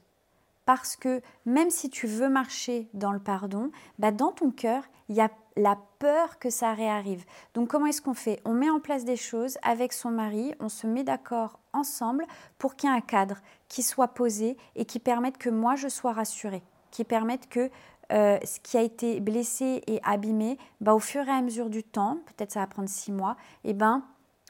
Parce 0.64 0.96
que 0.96 1.20
même 1.44 1.70
si 1.70 1.90
tu 1.90 2.06
veux 2.06 2.28
marcher 2.28 2.88
dans 2.94 3.12
le 3.12 3.18
pardon, 3.18 3.70
bah 3.98 4.12
dans 4.12 4.30
ton 4.30 4.50
cœur, 4.50 4.84
il 5.08 5.16
y 5.16 5.20
a 5.20 5.30
la 5.56 5.76
peur 5.98 6.38
que 6.38 6.50
ça 6.50 6.72
réarrive. 6.72 7.24
Donc 7.54 7.68
comment 7.68 7.86
est-ce 7.86 8.00
qu'on 8.00 8.14
fait? 8.14 8.40
On 8.44 8.54
met 8.54 8.70
en 8.70 8.80
place 8.80 9.04
des 9.04 9.16
choses 9.16 9.58
avec 9.62 9.92
son 9.92 10.10
mari, 10.10 10.54
on 10.60 10.68
se 10.68 10.86
met 10.86 11.04
d'accord 11.04 11.58
ensemble 11.72 12.26
pour 12.58 12.76
qu'il 12.76 12.88
y 12.88 12.92
ait 12.92 12.96
un 12.96 13.00
cadre 13.00 13.38
qui 13.68 13.82
soit 13.82 14.08
posé 14.08 14.56
et 14.76 14.84
qui 14.84 14.98
permette 14.98 15.36
que 15.36 15.50
moi 15.50 15.74
je 15.74 15.88
sois 15.88 16.12
rassurée, 16.12 16.62
qui 16.90 17.04
permette 17.04 17.48
que 17.48 17.70
euh, 18.10 18.38
ce 18.44 18.60
qui 18.60 18.76
a 18.76 18.82
été 18.82 19.20
blessé 19.20 19.82
et 19.86 20.00
abîmé, 20.02 20.58
bah, 20.80 20.94
au 20.94 20.98
fur 20.98 21.26
et 21.26 21.30
à 21.30 21.40
mesure 21.40 21.70
du 21.70 21.84
temps, 21.84 22.18
peut-être 22.26 22.52
ça 22.52 22.60
va 22.60 22.66
prendre 22.66 22.88
six 22.88 23.12
mois, 23.12 23.36
et 23.64 23.70
eh 23.70 23.74
ben 23.74 24.02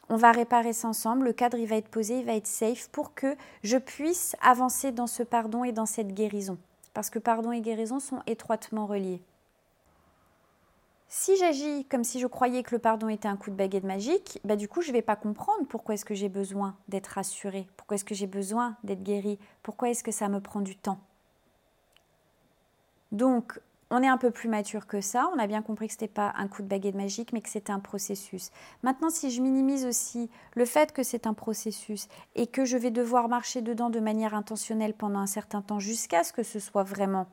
on 0.09 0.17
va 0.17 0.31
réparer 0.31 0.73
ça 0.73 0.89
ensemble, 0.89 1.25
le 1.25 1.33
cadre 1.33 1.57
il 1.57 1.65
va 1.65 1.77
être 1.77 1.87
posé, 1.87 2.19
il 2.19 2.25
va 2.25 2.35
être 2.35 2.47
safe 2.47 2.89
pour 2.89 3.13
que 3.13 3.35
je 3.63 3.77
puisse 3.77 4.35
avancer 4.41 4.91
dans 4.91 5.07
ce 5.07 5.23
pardon 5.23 5.63
et 5.63 5.71
dans 5.71 5.85
cette 5.85 6.13
guérison. 6.13 6.57
Parce 6.93 7.09
que 7.09 7.19
pardon 7.19 7.51
et 7.51 7.61
guérison 7.61 7.99
sont 7.99 8.21
étroitement 8.27 8.85
reliés. 8.85 9.21
Si 11.07 11.37
j'agis 11.37 11.85
comme 11.85 12.03
si 12.03 12.19
je 12.19 12.27
croyais 12.27 12.63
que 12.63 12.75
le 12.75 12.79
pardon 12.79 13.07
était 13.07 13.27
un 13.27 13.37
coup 13.37 13.49
de 13.49 13.55
baguette 13.55 13.83
magique, 13.83 14.39
bah 14.43 14.55
du 14.55 14.67
coup 14.67 14.81
je 14.81 14.89
ne 14.89 14.93
vais 14.93 15.01
pas 15.01 15.15
comprendre 15.15 15.65
pourquoi 15.69 15.93
est-ce 15.93 16.05
que 16.05 16.15
j'ai 16.15 16.29
besoin 16.29 16.75
d'être 16.89 17.07
rassurée, 17.07 17.67
pourquoi 17.77 17.95
est-ce 17.95 18.05
que 18.05 18.15
j'ai 18.15 18.27
besoin 18.27 18.75
d'être 18.83 19.03
guérie, 19.03 19.39
pourquoi 19.61 19.89
est-ce 19.89 20.03
que 20.03 20.11
ça 20.11 20.27
me 20.27 20.41
prend 20.41 20.61
du 20.61 20.75
temps. 20.75 20.99
Donc 23.13 23.59
on 23.89 24.01
est 24.01 24.07
un 24.07 24.17
peu 24.17 24.31
plus 24.31 24.49
mature 24.49 24.87
que 24.87 25.01
ça. 25.01 25.29
On 25.35 25.39
a 25.39 25.45
bien 25.45 25.61
compris 25.61 25.87
que 25.87 25.93
ce 25.93 25.97
n'était 25.97 26.13
pas 26.13 26.33
un 26.35 26.47
coup 26.47 26.63
de 26.63 26.67
baguette 26.67 26.95
magique, 26.95 27.31
mais 27.31 27.41
que 27.41 27.49
c'était 27.49 27.71
un 27.71 27.79
processus. 27.79 28.49
Maintenant, 28.81 29.11
si 29.11 29.29
je 29.29 29.39
minimise 29.39 29.85
aussi 29.85 30.31
le 30.55 30.65
fait 30.65 30.91
que 30.91 31.03
c'est 31.03 31.27
un 31.27 31.35
processus 31.35 32.07
et 32.35 32.47
que 32.47 32.65
je 32.65 32.75
vais 32.75 32.89
devoir 32.89 33.29
marcher 33.29 33.61
dedans 33.61 33.91
de 33.91 33.99
manière 33.99 34.33
intentionnelle 34.33 34.95
pendant 34.95 35.19
un 35.19 35.27
certain 35.27 35.61
temps 35.61 35.79
jusqu'à 35.79 36.23
ce 36.23 36.33
que 36.33 36.41
ce 36.41 36.59
soit 36.59 36.83
vraiment 36.83 37.27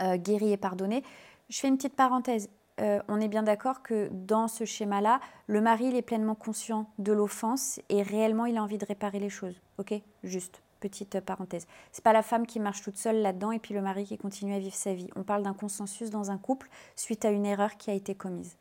euh, 0.00 0.16
guéri 0.16 0.52
et 0.52 0.56
pardonné, 0.56 1.02
je 1.50 1.60
fais 1.60 1.68
une 1.68 1.76
petite 1.76 1.94
parenthèse. 1.94 2.48
Euh, 2.80 3.00
on 3.08 3.20
est 3.20 3.28
bien 3.28 3.42
d'accord 3.42 3.82
que 3.82 4.08
dans 4.12 4.48
ce 4.48 4.64
schéma-là, 4.64 5.20
le 5.46 5.60
mari 5.60 5.94
est 5.94 6.02
pleinement 6.02 6.34
conscient 6.34 6.86
de 6.98 7.12
l'offense 7.12 7.80
et 7.88 8.02
réellement 8.02 8.46
il 8.46 8.56
a 8.56 8.62
envie 8.62 8.78
de 8.78 8.86
réparer 8.86 9.18
les 9.18 9.30
choses. 9.30 9.60
Ok? 9.78 9.94
Juste. 10.24 10.62
Petite 10.88 11.18
parenthèse. 11.20 11.66
C'est 11.90 12.04
pas 12.04 12.12
la 12.12 12.22
femme 12.22 12.46
qui 12.46 12.60
marche 12.60 12.82
toute 12.82 12.96
seule 12.96 13.22
là-dedans 13.22 13.50
et 13.50 13.58
puis 13.58 13.74
le 13.74 13.82
mari 13.82 14.04
qui 14.04 14.16
continue 14.16 14.54
à 14.54 14.58
vivre 14.60 14.74
sa 14.74 14.94
vie. 14.94 15.08
On 15.16 15.24
parle 15.24 15.42
d'un 15.42 15.52
consensus 15.52 16.10
dans 16.10 16.30
un 16.30 16.38
couple 16.38 16.68
suite 16.94 17.24
à 17.24 17.30
une 17.30 17.44
erreur 17.44 17.76
qui 17.76 17.90
a 17.90 17.94
été 17.94 18.14
commise. 18.14 18.56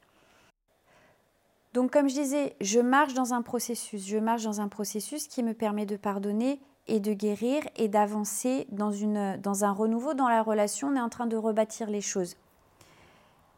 Donc 1.73 1.91
comme 1.91 2.09
je 2.09 2.15
disais, 2.15 2.55
je 2.61 2.79
marche 2.79 3.13
dans 3.13 3.33
un 3.33 3.41
processus, 3.41 4.07
je 4.07 4.17
marche 4.17 4.43
dans 4.43 4.59
un 4.59 4.69
processus 4.69 5.27
qui 5.27 5.43
me 5.43 5.53
permet 5.53 5.85
de 5.85 5.97
pardonner 5.97 6.59
et 6.87 6.99
de 6.99 7.13
guérir 7.13 7.63
et 7.75 7.87
d'avancer 7.87 8.65
dans, 8.71 8.91
dans 9.37 9.65
un 9.65 9.71
renouveau 9.71 10.13
dans 10.13 10.29
la 10.29 10.41
relation. 10.41 10.87
On 10.87 10.95
est 10.95 11.01
en 11.01 11.09
train 11.09 11.27
de 11.27 11.35
rebâtir 11.35 11.89
les 11.89 12.01
choses. 12.01 12.37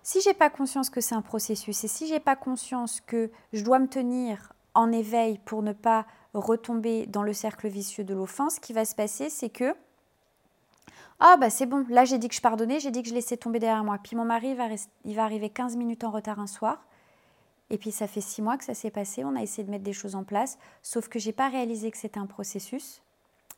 Si 0.03 0.19
j'ai 0.21 0.33
pas 0.33 0.49
conscience 0.49 0.89
que 0.89 1.01
c'est 1.01 1.15
un 1.15 1.21
processus 1.21 1.83
et 1.83 1.87
si 1.87 2.07
j'ai 2.07 2.19
pas 2.19 2.35
conscience 2.35 3.01
que 3.01 3.29
je 3.53 3.63
dois 3.63 3.79
me 3.79 3.87
tenir 3.87 4.53
en 4.73 4.91
éveil 4.91 5.39
pour 5.45 5.63
ne 5.63 5.73
pas 5.73 6.05
retomber 6.39 7.05
dans 7.07 7.23
le 7.23 7.33
cercle 7.33 7.67
vicieux 7.67 8.03
de 8.03 8.13
l'offense, 8.13 8.55
ce 8.55 8.59
qui 8.59 8.73
va 8.73 8.85
se 8.85 8.95
passer, 8.95 9.29
c'est 9.29 9.49
que 9.49 9.75
ah 11.19 11.35
bah 11.37 11.49
c'est 11.49 11.65
bon, 11.65 11.83
là 11.89 12.05
j'ai 12.05 12.19
dit 12.19 12.29
que 12.29 12.35
je 12.35 12.41
pardonnais, 12.41 12.79
j'ai 12.79 12.91
dit 12.91 13.01
que 13.01 13.09
je 13.09 13.13
laissais 13.13 13.37
tomber 13.37 13.59
derrière 13.59 13.83
moi. 13.83 13.97
Puis 14.03 14.15
mon 14.15 14.25
mari 14.25 14.53
va, 14.53 14.67
il 15.03 15.15
va 15.15 15.23
arriver 15.23 15.49
15 15.49 15.75
minutes 15.75 16.03
en 16.03 16.11
retard 16.11 16.39
un 16.39 16.47
soir. 16.47 16.85
Et 17.69 17.77
puis 17.77 17.91
ça 17.91 18.07
fait 18.07 18.21
six 18.21 18.41
mois 18.41 18.57
que 18.57 18.63
ça 18.63 18.73
s'est 18.73 18.91
passé, 18.91 19.25
on 19.25 19.35
a 19.35 19.41
essayé 19.41 19.63
de 19.63 19.71
mettre 19.71 19.83
des 19.83 19.93
choses 19.93 20.15
en 20.15 20.23
place, 20.23 20.57
sauf 20.83 21.09
que 21.09 21.19
j'ai 21.19 21.33
pas 21.33 21.49
réalisé 21.49 21.91
que 21.91 21.97
c'était 21.97 22.19
un 22.19 22.27
processus. 22.27 23.01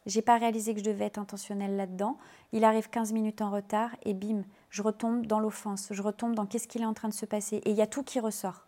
J'ai 0.05 0.21
pas 0.21 0.37
réalisé 0.37 0.73
que 0.73 0.79
je 0.79 0.85
devais 0.85 1.05
être 1.05 1.19
intentionnelle 1.19 1.75
là-dedans. 1.75 2.17
Il 2.53 2.63
arrive 2.63 2.89
15 2.89 3.11
minutes 3.11 3.41
en 3.41 3.51
retard 3.51 3.91
et 4.03 4.13
bim, 4.13 4.43
je 4.69 4.81
retombe 4.81 5.25
dans 5.25 5.39
l'offense, 5.39 5.89
je 5.91 6.01
retombe 6.01 6.33
dans 6.33 6.45
qu'est-ce 6.45 6.67
qu'il 6.67 6.81
est 6.81 6.85
en 6.85 6.93
train 6.93 7.09
de 7.09 7.13
se 7.13 7.25
passer 7.25 7.57
et 7.57 7.71
il 7.71 7.75
y 7.75 7.81
a 7.81 7.87
tout 7.87 8.03
qui 8.03 8.19
ressort. 8.19 8.65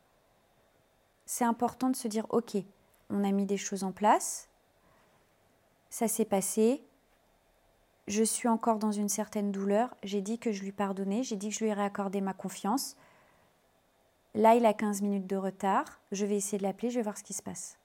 C'est 1.26 1.46
important 1.46 1.90
de 1.90 1.96
se 1.96 2.10
dire 2.10 2.26
OK, 2.30 2.58
on 3.12 3.24
a 3.24 3.32
mis 3.32 3.46
des 3.46 3.58
choses 3.58 3.84
en 3.84 3.92
place, 3.92 4.50
ça 5.90 6.08
s'est 6.08 6.26
passé, 6.26 6.84
je 8.08 8.24
suis 8.24 8.48
encore 8.48 8.80
dans 8.80 8.92
une 8.92 9.10
certaine 9.10 9.52
douleur, 9.52 9.96
j'ai 10.04 10.22
dit 10.22 10.40
que 10.40 10.52
je 10.52 10.64
lui 10.64 10.72
pardonnais, 10.72 11.24
j'ai 11.24 11.36
dit 11.36 11.50
que 11.50 11.56
je 11.56 11.64
lui 11.64 11.72
accordé 11.72 12.22
ma 12.22 12.34
confiance. 12.34 12.96
Là, 14.34 14.56
il 14.56 14.66
a 14.66 14.74
15 14.74 15.02
minutes 15.02 15.28
de 15.28 15.36
retard, 15.36 16.00
je 16.12 16.26
vais 16.26 16.38
essayer 16.38 16.58
de 16.58 16.64
l'appeler, 16.64 16.90
je 16.90 16.96
vais 16.96 17.04
voir 17.04 17.18
ce 17.18 17.24
qui 17.24 17.34
se 17.34 17.44
passe. 17.44 17.78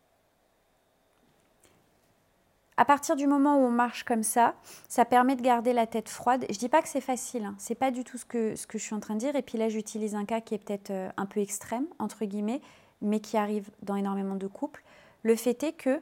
À 2.78 2.84
partir 2.84 3.16
du 3.16 3.26
moment 3.26 3.56
où 3.56 3.60
on 3.60 3.70
marche 3.70 4.04
comme 4.04 4.22
ça, 4.22 4.54
ça 4.88 5.06
permet 5.06 5.34
de 5.34 5.40
garder 5.42 5.72
la 5.72 5.86
tête 5.86 6.10
froide. 6.10 6.44
Je 6.50 6.54
ne 6.54 6.58
dis 6.58 6.68
pas 6.68 6.82
que 6.82 6.88
c'est 6.88 7.00
facile, 7.00 7.46
hein. 7.46 7.54
c'est 7.58 7.74
pas 7.74 7.90
du 7.90 8.04
tout 8.04 8.18
ce 8.18 8.26
que, 8.26 8.54
ce 8.54 8.66
que 8.66 8.76
je 8.78 8.84
suis 8.84 8.94
en 8.94 9.00
train 9.00 9.14
de 9.14 9.20
dire. 9.20 9.34
Et 9.34 9.42
puis 9.42 9.56
là, 9.56 9.70
j'utilise 9.70 10.14
un 10.14 10.26
cas 10.26 10.42
qui 10.42 10.54
est 10.54 10.58
peut-être 10.58 10.90
euh, 10.90 11.08
un 11.16 11.24
peu 11.24 11.40
extrême, 11.40 11.86
entre 11.98 12.26
guillemets, 12.26 12.60
mais 13.00 13.20
qui 13.20 13.38
arrive 13.38 13.70
dans 13.82 13.96
énormément 13.96 14.36
de 14.36 14.46
couples. 14.46 14.82
Le 15.26 15.34
fait 15.34 15.60
est 15.64 15.72
que 15.72 16.00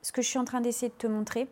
ce 0.00 0.12
que 0.12 0.22
je 0.22 0.28
suis 0.28 0.38
en 0.38 0.46
train 0.46 0.62
d'essayer 0.62 0.88
de 0.88 0.94
te 0.94 1.06
montrer, 1.06 1.46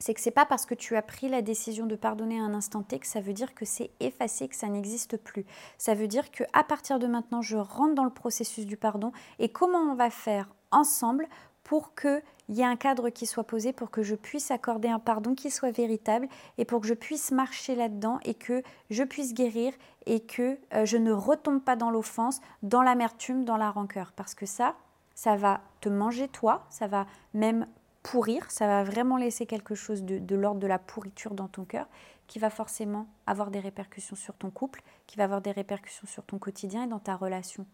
c'est 0.00 0.12
que 0.12 0.20
c'est 0.20 0.32
pas 0.32 0.44
parce 0.44 0.66
que 0.66 0.74
tu 0.74 0.96
as 0.96 1.02
pris 1.02 1.28
la 1.28 1.40
décision 1.40 1.86
de 1.86 1.94
pardonner 1.94 2.40
à 2.40 2.42
un 2.42 2.52
instant 2.52 2.82
T 2.82 2.98
que 2.98 3.06
ça 3.06 3.20
veut 3.20 3.32
dire 3.32 3.54
que 3.54 3.64
c'est 3.64 3.92
effacé, 4.00 4.48
que 4.48 4.56
ça 4.56 4.66
n'existe 4.66 5.16
plus. 5.16 5.46
Ça 5.78 5.94
veut 5.94 6.08
dire 6.08 6.32
que 6.32 6.42
à 6.52 6.64
partir 6.64 6.98
de 6.98 7.06
maintenant, 7.06 7.42
je 7.42 7.56
rentre 7.56 7.94
dans 7.94 8.02
le 8.02 8.10
processus 8.10 8.66
du 8.66 8.76
pardon 8.76 9.12
et 9.38 9.50
comment 9.50 9.78
on 9.78 9.94
va 9.94 10.10
faire 10.10 10.48
ensemble 10.72 11.28
pour 11.62 11.94
qu'il 11.94 12.20
y 12.48 12.62
ait 12.62 12.64
un 12.64 12.74
cadre 12.74 13.10
qui 13.10 13.26
soit 13.26 13.44
posé, 13.44 13.72
pour 13.72 13.92
que 13.92 14.02
je 14.02 14.16
puisse 14.16 14.50
accorder 14.50 14.88
un 14.88 14.98
pardon 14.98 15.36
qui 15.36 15.48
soit 15.48 15.70
véritable 15.70 16.26
et 16.58 16.64
pour 16.64 16.80
que 16.80 16.88
je 16.88 16.94
puisse 16.94 17.30
marcher 17.30 17.76
là-dedans 17.76 18.18
et 18.24 18.34
que 18.34 18.64
je 18.90 19.04
puisse 19.04 19.32
guérir 19.32 19.72
et 20.06 20.18
que 20.18 20.58
euh, 20.74 20.86
je 20.86 20.96
ne 20.96 21.12
retombe 21.12 21.62
pas 21.62 21.76
dans 21.76 21.92
l'offense, 21.92 22.40
dans 22.64 22.82
l'amertume, 22.82 23.44
dans 23.44 23.56
la 23.56 23.70
rancœur. 23.70 24.10
Parce 24.16 24.34
que 24.34 24.44
ça, 24.44 24.74
ça 25.22 25.36
va 25.36 25.60
te 25.80 25.88
manger 25.88 26.26
toi, 26.26 26.66
ça 26.68 26.88
va 26.88 27.06
même 27.32 27.68
pourrir, 28.02 28.50
ça 28.50 28.66
va 28.66 28.82
vraiment 28.82 29.16
laisser 29.16 29.46
quelque 29.46 29.76
chose 29.76 30.02
de, 30.02 30.34
l'ordre 30.34 30.58
de 30.58 30.66
la 30.66 30.80
pourriture 30.80 31.34
dans 31.34 31.46
ton 31.46 31.64
cœur 31.64 31.86
qui 32.26 32.40
va 32.40 32.50
forcément 32.50 33.06
avoir 33.28 33.52
des 33.52 33.60
répercussions 33.60 34.16
sur 34.16 34.34
ton 34.34 34.50
couple, 34.50 34.82
qui 35.06 35.16
va 35.16 35.22
avoir 35.22 35.40
des 35.40 35.52
répercussions 35.52 36.08
sur 36.08 36.24
ton 36.24 36.38
quotidien 36.40 36.82
et 36.82 36.86
dans 36.88 36.98
ta 36.98 37.14
relation 37.14 37.66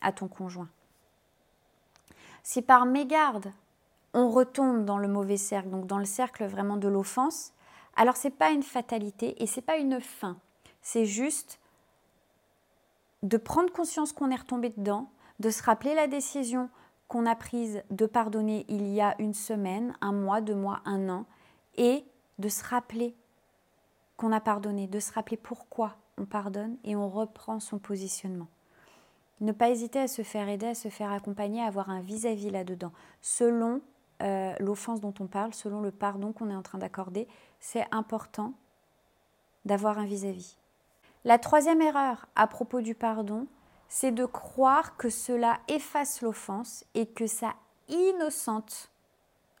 à 0.00 0.10
ton 0.10 0.26
conjoint. 0.26 0.68
Si 2.42 2.60
par 2.60 2.86
mégarde, 2.86 3.52
on 4.12 4.28
retombe 4.28 4.84
dans 4.84 4.98
le 4.98 5.06
mauvais 5.06 5.36
cercle, 5.36 5.70
donc 5.70 5.86
dans 5.86 5.98
le 5.98 6.04
cercle 6.04 6.44
vraiment 6.44 6.76
de 6.76 6.88
l'offense, 6.88 7.52
alors 7.94 8.16
c'est 8.16 8.30
pas 8.30 8.50
une 8.50 8.64
fatalité 8.64 9.40
et 9.40 9.46
c'est 9.46 9.62
pas 9.62 9.76
une 9.76 10.00
fin. 10.00 10.38
C'est 10.82 11.06
juste 11.06 11.60
de 13.22 13.36
prendre 13.36 13.72
conscience 13.72 14.12
qu'on 14.12 14.32
est 14.32 14.40
retombé 14.40 14.70
dedans, 14.70 15.08
de 15.40 15.50
se 15.50 15.62
rappeler 15.62 15.94
la 15.94 16.06
décision 16.06 16.68
qu'on 17.08 17.26
a 17.26 17.34
prise 17.34 17.82
de 17.90 18.06
pardonner 18.06 18.66
il 18.68 18.86
y 18.88 19.00
a 19.00 19.16
une 19.18 19.34
semaine, 19.34 19.96
un 20.00 20.12
mois, 20.12 20.40
deux 20.40 20.54
mois, 20.54 20.80
un 20.84 21.08
an, 21.08 21.24
et 21.76 22.04
de 22.38 22.48
se 22.48 22.62
rappeler 22.62 23.16
qu'on 24.16 24.32
a 24.32 24.40
pardonné, 24.40 24.86
de 24.86 25.00
se 25.00 25.12
rappeler 25.12 25.38
pourquoi 25.38 25.96
on 26.18 26.26
pardonne 26.26 26.76
et 26.84 26.94
on 26.94 27.08
reprend 27.08 27.58
son 27.58 27.78
positionnement. 27.78 28.48
Ne 29.40 29.52
pas 29.52 29.70
hésiter 29.70 29.98
à 29.98 30.08
se 30.08 30.22
faire 30.22 30.48
aider, 30.48 30.66
à 30.66 30.74
se 30.74 30.88
faire 30.88 31.10
accompagner, 31.10 31.62
à 31.62 31.66
avoir 31.66 31.88
un 31.88 32.00
vis-à-vis 32.00 32.50
là-dedans. 32.50 32.92
Selon 33.22 33.80
euh, 34.22 34.52
l'offense 34.60 35.00
dont 35.00 35.14
on 35.20 35.26
parle, 35.26 35.54
selon 35.54 35.80
le 35.80 35.90
pardon 35.90 36.32
qu'on 36.34 36.50
est 36.50 36.54
en 36.54 36.62
train 36.62 36.78
d'accorder, 36.78 37.26
c'est 37.58 37.86
important 37.90 38.52
d'avoir 39.64 39.98
un 39.98 40.04
vis 40.04 40.26
à 40.26 40.32
-vis. 40.32 40.56
La 41.24 41.38
troisième 41.38 41.80
erreur 41.80 42.26
à 42.36 42.46
propos 42.46 42.82
du 42.82 42.94
pardon, 42.94 43.46
c'est 43.90 44.12
de 44.12 44.24
croire 44.24 44.96
que 44.96 45.10
cela 45.10 45.58
efface 45.66 46.22
l'offense 46.22 46.84
et 46.94 47.06
que 47.06 47.26
ça 47.26 47.54
innocente 47.88 48.88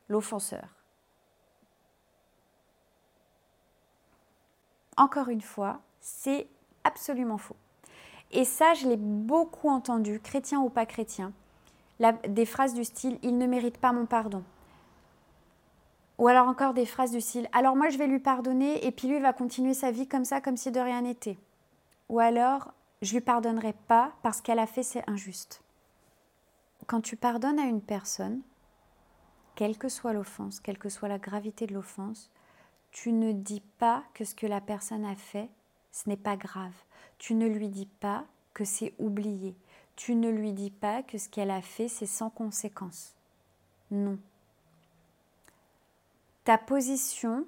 l'offenseur. 0.08 0.68
Encore 4.96 5.28
une 5.28 5.40
fois, 5.40 5.80
c'est 6.00 6.46
absolument 6.84 7.38
faux. 7.38 7.56
Et 8.30 8.44
ça, 8.44 8.72
je 8.74 8.86
l'ai 8.86 8.96
beaucoup 8.96 9.68
entendu, 9.68 10.20
chrétien 10.20 10.60
ou 10.60 10.70
pas 10.70 10.86
chrétien, 10.86 11.32
des 12.28 12.46
phrases 12.46 12.74
du 12.74 12.84
style⁇ 12.84 13.14
il 13.22 13.36
ne 13.36 13.46
mérite 13.46 13.78
pas 13.78 13.92
mon 13.92 14.06
pardon⁇ 14.06 14.38
ou 16.18 16.28
alors 16.28 16.48
encore 16.48 16.72
des 16.72 16.86
phrases 16.86 17.10
du 17.10 17.20
style⁇ 17.20 17.44
alors 17.52 17.76
moi 17.76 17.88
je 17.88 17.98
vais 17.98 18.06
lui 18.06 18.20
pardonner 18.20 18.86
et 18.86 18.90
puis 18.90 19.08
lui 19.08 19.18
va 19.18 19.32
continuer 19.32 19.74
sa 19.74 19.90
vie 19.90 20.06
comme 20.06 20.24
ça, 20.24 20.40
comme 20.40 20.56
si 20.56 20.70
de 20.70 20.80
rien 20.80 21.02
n'était⁇ 21.02 21.32
ou 22.08 22.20
alors 22.20 22.72
je 23.02 23.14
lui 23.14 23.20
pardonnerai 23.20 23.72
pas 23.72 24.12
parce 24.22 24.40
qu'elle 24.40 24.58
a 24.58 24.66
fait 24.66 24.82
c'est 24.82 25.08
injuste. 25.08 25.62
Quand 26.86 27.00
tu 27.00 27.16
pardonnes 27.16 27.58
à 27.58 27.64
une 27.64 27.82
personne, 27.82 28.42
quelle 29.54 29.78
que 29.78 29.88
soit 29.88 30.12
l'offense, 30.12 30.60
quelle 30.60 30.78
que 30.78 30.88
soit 30.88 31.08
la 31.08 31.18
gravité 31.18 31.66
de 31.66 31.74
l'offense, 31.74 32.30
tu 32.90 33.12
ne 33.12 33.32
dis 33.32 33.62
pas 33.78 34.04
que 34.14 34.24
ce 34.24 34.34
que 34.34 34.46
la 34.46 34.60
personne 34.60 35.04
a 35.04 35.14
fait, 35.14 35.48
ce 35.92 36.08
n'est 36.08 36.16
pas 36.16 36.36
grave. 36.36 36.74
Tu 37.18 37.34
ne 37.34 37.46
lui 37.46 37.68
dis 37.68 37.86
pas 37.86 38.24
que 38.54 38.64
c'est 38.64 38.94
oublié. 38.98 39.54
tu 39.96 40.14
ne 40.14 40.30
lui 40.30 40.52
dis 40.52 40.70
pas 40.70 41.02
que 41.02 41.18
ce 41.18 41.28
qu'elle 41.28 41.50
a 41.50 41.60
fait, 41.60 41.88
c'est 41.88 42.06
sans 42.06 42.30
conséquence. 42.30 43.14
Non. 43.90 44.18
Ta 46.44 46.56
position, 46.56 47.46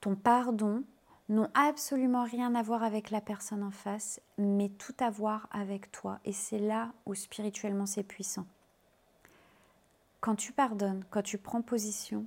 ton 0.00 0.14
pardon, 0.14 0.84
n'ont 1.28 1.48
absolument 1.54 2.24
rien 2.24 2.54
à 2.54 2.62
voir 2.62 2.82
avec 2.82 3.10
la 3.10 3.20
personne 3.20 3.62
en 3.62 3.70
face, 3.70 4.20
mais 4.38 4.68
tout 4.68 4.94
à 4.98 5.10
voir 5.10 5.48
avec 5.50 5.90
toi. 5.92 6.18
Et 6.24 6.32
c'est 6.32 6.58
là 6.58 6.92
où 7.06 7.14
spirituellement 7.14 7.86
c'est 7.86 8.02
puissant. 8.02 8.46
Quand 10.20 10.34
tu 10.34 10.52
pardonnes, 10.52 11.04
quand 11.10 11.22
tu 11.22 11.38
prends 11.38 11.62
position, 11.62 12.26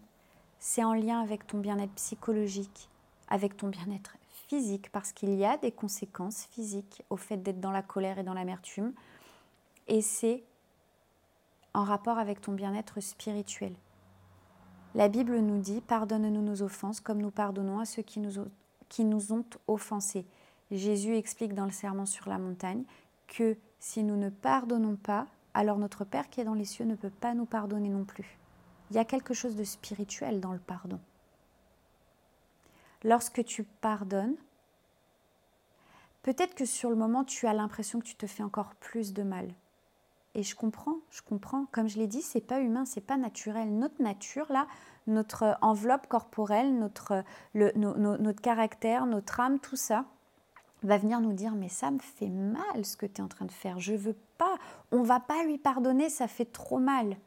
c'est 0.60 0.84
en 0.84 0.94
lien 0.94 1.22
avec 1.22 1.46
ton 1.48 1.60
bien-être 1.60 1.94
psychologique, 1.94 2.90
avec 3.30 3.58
ton 3.58 3.68
bien-être 3.68 4.18
physique, 4.48 4.92
parce 4.92 5.12
qu'il 5.12 5.34
y 5.36 5.46
a 5.46 5.58
des 5.58 5.72
conséquences 5.72 6.46
physiques 6.52 7.04
au 7.10 7.18
fait 7.18 7.38
d'être 7.38 7.60
dans 7.60 7.72
la 7.72 7.82
colère 7.82 8.20
et 8.20 8.24
dans 8.24 8.34
l'amertume. 8.34 8.94
Et 9.88 10.02
c'est 10.02 10.44
en 11.74 11.84
rapport 11.84 12.18
avec 12.18 12.42
ton 12.42 12.54
bien-être 12.54 13.00
spirituel. 13.02 13.76
La 14.94 15.10
Bible 15.10 15.40
nous 15.40 15.60
dit, 15.60 15.82
pardonne-nous 15.82 16.42
nos 16.42 16.62
offenses 16.62 17.02
comme 17.02 17.22
nous 17.22 17.32
pardonnons 17.32 17.80
à 17.80 17.86
ceux 17.86 18.02
qui 18.02 18.20
nous 18.20 18.40
ont 18.40 18.50
qui 18.90 19.04
nous 19.04 19.34
ont 19.34 19.46
offensés. 19.68 20.26
Jésus 20.72 21.16
explique 21.16 21.54
dans 21.54 21.66
le 21.66 21.72
Serment 21.72 22.06
sur 22.06 22.30
la 22.30 22.38
montagne 22.38 22.84
que 23.28 23.58
si 23.80 24.04
nous 24.04 24.18
ne 24.18 24.30
pardonnons 24.30 24.96
pas, 24.96 25.28
alors 25.54 25.78
notre 25.78 26.06
Père 26.06 26.30
qui 26.30 26.42
est 26.42 26.46
dans 26.46 26.54
les 26.54 26.66
cieux 26.66 26.86
ne 26.86 26.96
peut 26.96 27.10
pas 27.10 27.34
nous 27.34 27.46
pardonner 27.46 27.90
non 27.90 28.04
plus. 28.04 28.38
Il 28.90 28.96
y 28.96 29.00
a 29.00 29.06
quelque 29.06 29.34
chose 29.34 29.56
de 29.56 29.64
spirituel 29.64 30.40
dans 30.40 30.54
le 30.54 30.60
pardon. 30.60 31.00
Lorsque 33.04 33.44
tu 33.44 33.64
pardonnes, 33.64 34.36
peut-être 36.24 36.56
que 36.56 36.66
sur 36.66 36.90
le 36.90 36.96
moment 36.96 37.24
tu 37.24 37.48
as 37.48 37.54
l'impression 37.54 38.00
que 38.00 38.06
tu 38.06 38.16
te 38.16 38.28
fais 38.28 38.44
encore 38.44 38.76
plus 38.76 39.14
de 39.14 39.24
mal. 39.24 39.50
Et 40.36 40.44
je 40.44 40.56
comprends, 40.56 40.98
je 41.10 41.22
comprends. 41.22 41.66
Comme 41.72 41.88
je 41.88 41.98
l'ai 41.98 42.08
dit, 42.08 42.22
c'est 42.22 42.42
pas 42.42 42.60
humain, 42.60 42.86
c'est 42.86 43.02
pas 43.02 43.18
naturel. 43.18 43.76
Notre 43.78 44.02
nature, 44.02 44.46
là, 44.52 44.68
notre 45.08 45.58
enveloppe 45.62 46.08
corporelle, 46.08 46.78
notre, 46.78 47.24
le, 47.54 47.72
notre 47.76 48.42
caractère, 48.42 49.06
notre 49.06 49.40
âme, 49.40 49.60
tout 49.60 49.78
ça, 49.78 50.06
va 50.84 50.98
venir 50.98 51.20
nous 51.20 51.34
dire 51.34 51.54
mais 51.56 51.70
ça 51.70 51.92
me 51.92 52.00
fait 52.00 52.30
mal 52.30 52.86
ce 52.86 52.98
que 52.98 53.06
tu 53.06 53.22
es 53.22 53.24
en 53.24 53.28
train 53.28 53.46
de 53.46 53.52
faire, 53.52 53.80
je 53.80 53.94
veux 53.94 54.16
pas, 54.38 54.56
on 54.92 55.02
va 55.02 55.20
pas 55.20 55.44
lui 55.44 55.58
pardonner, 55.58 56.10
ça 56.10 56.28
fait 56.28 56.46
trop 56.46 56.80
mal. 56.80 57.18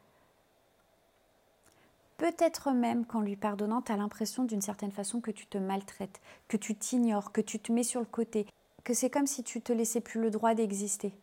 Peut-être 2.16 2.72
même 2.72 3.06
qu'en 3.06 3.20
lui 3.20 3.36
pardonnant, 3.36 3.80
tu 3.80 3.92
as 3.92 3.96
l'impression 3.96 4.44
d'une 4.44 4.60
certaine 4.60 4.90
façon 4.90 5.20
que 5.20 5.30
tu 5.30 5.46
te 5.46 5.58
maltraites, 5.58 6.20
que 6.48 6.56
tu 6.56 6.74
t'ignores, 6.74 7.32
que 7.32 7.40
tu 7.40 7.60
te 7.60 7.72
mets 7.72 7.84
sur 7.84 8.00
le 8.00 8.06
côté, 8.06 8.46
que 8.82 8.92
c'est 8.92 9.10
comme 9.10 9.26
si 9.26 9.44
tu 9.44 9.60
te 9.60 9.72
laissais 9.72 10.00
plus 10.00 10.20
le 10.20 10.30
droit 10.30 10.54
d'exister. 10.54 11.14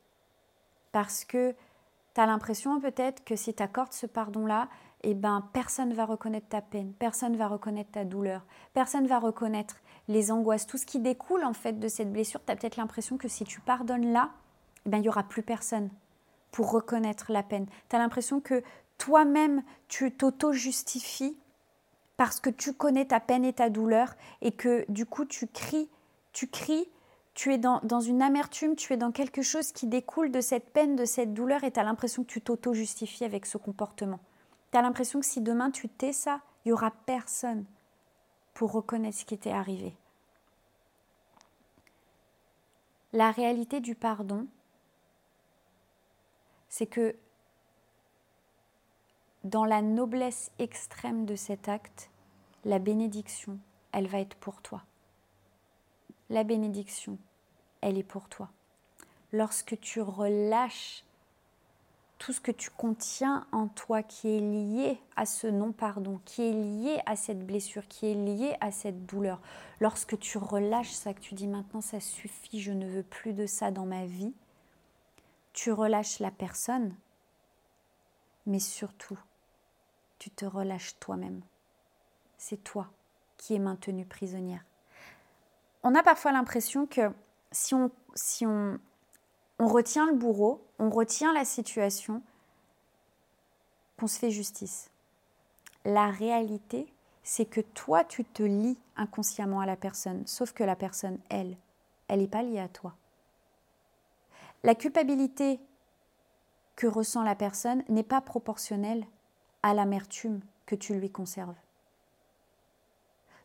Parce 0.93 1.25
que 1.25 1.53
tu 2.15 2.21
as 2.21 2.25
l'impression 2.25 2.79
peut-être 2.79 3.23
que 3.23 3.35
si 3.35 3.53
tu 3.53 3.61
accordes 3.61 3.93
ce 3.93 4.05
pardon-là, 4.05 4.69
eh 5.03 5.13
ben, 5.13 5.47
personne 5.53 5.89
ne 5.89 5.93
va 5.93 6.05
reconnaître 6.05 6.47
ta 6.47 6.61
peine, 6.61 6.93
personne 6.93 7.33
ne 7.33 7.37
va 7.37 7.47
reconnaître 7.47 7.91
ta 7.91 8.05
douleur, 8.05 8.43
personne 8.73 9.03
ne 9.03 9.07
va 9.07 9.19
reconnaître 9.19 9.75
les 10.07 10.31
angoisses, 10.31 10.65
tout 10.65 10.77
ce 10.77 10.85
qui 10.85 10.99
découle 10.99 11.43
en 11.43 11.53
fait 11.53 11.73
de 11.73 11.87
cette 11.87 12.11
blessure. 12.11 12.39
Tu 12.43 12.51
as 12.51 12.55
peut-être 12.55 12.77
l'impression 12.77 13.17
que 13.17 13.27
si 13.27 13.43
tu 13.43 13.59
pardonnes 13.59 14.11
là, 14.11 14.31
eh 14.85 14.89
ben, 14.89 14.97
il 14.97 15.01
n'y 15.01 15.09
aura 15.09 15.23
plus 15.23 15.43
personne 15.43 15.89
pour 16.51 16.71
reconnaître 16.71 17.31
la 17.31 17.43
peine. 17.43 17.67
Tu 17.89 17.95
as 17.95 17.99
l'impression 17.99 18.39
que 18.39 18.63
toi-même, 18.97 19.61
tu 19.89 20.11
t'auto-justifies 20.11 21.37
parce 22.17 22.39
que 22.39 22.49
tu 22.49 22.73
connais 22.73 23.05
ta 23.05 23.19
peine 23.19 23.43
et 23.43 23.53
ta 23.53 23.69
douleur 23.69 24.15
et 24.41 24.53
que 24.53 24.85
du 24.89 25.05
coup, 25.05 25.25
tu 25.25 25.47
cries, 25.47 25.89
tu 26.31 26.47
cries 26.47 26.87
tu 27.35 27.53
es 27.53 27.57
dans, 27.57 27.99
une 27.99 28.21
amertume, 28.21 28.77
tu 28.77 28.93
es 28.93 28.97
dans 28.97 29.11
quelque 29.11 29.41
chose 29.41 29.73
qui 29.73 29.87
découle 29.87 30.31
de 30.31 30.39
cette 30.39 30.71
peine, 30.71 30.95
de 30.95 31.03
cette 31.03 31.33
douleur, 31.33 31.65
et 31.65 31.71
tu 31.71 31.79
as 31.79 31.83
l'impression 31.83 32.23
que 32.23 32.29
tu 32.29 32.41
t'auto-justifies 32.41 33.25
avec 33.25 33.45
ce 33.45 33.57
comportement. 33.57 34.21
Tu 34.71 34.77
as 34.77 34.81
l'impression 34.81 35.19
que 35.19 35.25
si 35.25 35.41
demain 35.41 35.69
tu 35.69 35.89
tais 35.89 36.13
ça, 36.13 36.39
il 36.63 36.69
n'y 36.69 36.73
aura 36.73 36.91
personne 36.91 37.65
pour 38.53 38.71
reconnaître 38.71 39.17
ce 39.17 39.25
qui 39.25 39.37
t'est 39.37 39.51
arrivé. 39.51 39.97
La 43.11 43.31
réalité 43.31 43.81
du 43.81 43.95
pardon, 43.95 44.47
c'est 46.69 46.87
que 46.87 47.15
dans 49.43 49.65
la 49.65 49.81
noblesse 49.81 50.51
extrême 50.57 51.25
de 51.25 51.35
cet 51.35 51.67
acte, 51.67 52.09
la 52.63 52.79
bénédiction, 52.79 53.59
elle 53.91 54.07
va 54.07 54.19
être 54.19 54.35
pour 54.35 54.61
toi. 54.61 54.83
La 56.29 56.43
bénédiction, 56.43 57.17
elle 57.81 57.97
est 57.97 58.03
pour 58.03 58.29
toi. 58.29 58.49
Lorsque 59.31 59.79
tu 59.79 60.01
relâches 60.01 61.03
tout 62.17 62.33
ce 62.33 62.41
que 62.41 62.51
tu 62.51 62.69
contiens 62.69 63.45
en 63.51 63.67
toi 63.67 64.01
qui 64.01 64.29
est 64.29 64.39
lié 64.39 64.99
à 65.15 65.25
ce 65.25 65.47
non-pardon, 65.47 66.19
qui 66.25 66.41
est 66.41 66.53
lié 66.53 66.99
à 67.05 67.15
cette 67.15 67.45
blessure, 67.45 67.87
qui 67.87 68.07
est 68.07 68.15
lié 68.15 68.55
à 68.61 68.71
cette 68.71 69.05
douleur. 69.05 69.41
Lorsque 69.79 70.17
tu 70.17 70.37
relâches 70.37 70.91
ça, 70.93 71.13
que 71.13 71.19
tu 71.19 71.35
dis 71.35 71.47
maintenant 71.47 71.81
ça 71.81 71.99
suffit, 71.99 72.61
je 72.61 72.71
ne 72.71 72.87
veux 72.87 73.03
plus 73.03 73.33
de 73.33 73.45
ça 73.45 73.69
dans 73.69 73.85
ma 73.85 74.05
vie, 74.05 74.33
tu 75.53 75.71
relâches 75.71 76.19
la 76.19 76.31
personne, 76.31 76.95
mais 78.45 78.59
surtout, 78.59 79.19
tu 80.17 80.29
te 80.29 80.45
relâches 80.45 80.97
toi-même. 80.99 81.41
C'est 82.37 82.63
toi 82.63 82.89
qui 83.37 83.55
es 83.55 83.59
maintenue 83.59 84.05
prisonnière. 84.05 84.63
On 85.87 85.93
a 85.93 86.01
parfois 86.01 86.31
l'impression 86.31 86.87
que 86.87 87.11
si 87.51 87.75
on, 87.75 87.91
retient 89.59 90.07
le 90.07 90.15
bourreau, 90.15 90.65
on 90.79 90.89
retient 90.89 91.31
la 91.31 91.45
situation, 91.45 92.23
qu'on 93.99 94.07
se 94.07 94.17
fait 94.17 94.31
justice. 94.31 94.89
La 95.85 96.09
réalité, 96.09 96.91
c'est 97.21 97.45
que 97.45 97.61
toi, 97.61 98.03
tu 98.03 98.25
te 98.25 98.41
lis 98.41 98.79
inconsciemment 98.97 99.59
à 99.59 99.67
la 99.67 99.75
personne, 99.75 100.25
sauf 100.25 100.53
que 100.53 100.63
la 100.63 100.75
personne, 100.75 101.19
elle, 101.29 101.55
elle 102.07 102.21
n'est 102.21 102.27
pas 102.27 102.41
liée 102.41 102.59
à 102.59 102.67
toi. 102.67 102.95
La 104.63 104.73
culpabilité 104.73 105.59
que 106.75 106.87
ressent 106.87 107.21
la 107.21 107.35
personne 107.35 107.83
n'est 107.89 108.01
pas 108.01 108.21
proportionnelle 108.21 109.05
à 109.61 109.75
l'amertume 109.75 110.41
que 110.65 110.73
tu 110.73 110.95
lui 110.95 111.11
conserves. 111.11 111.55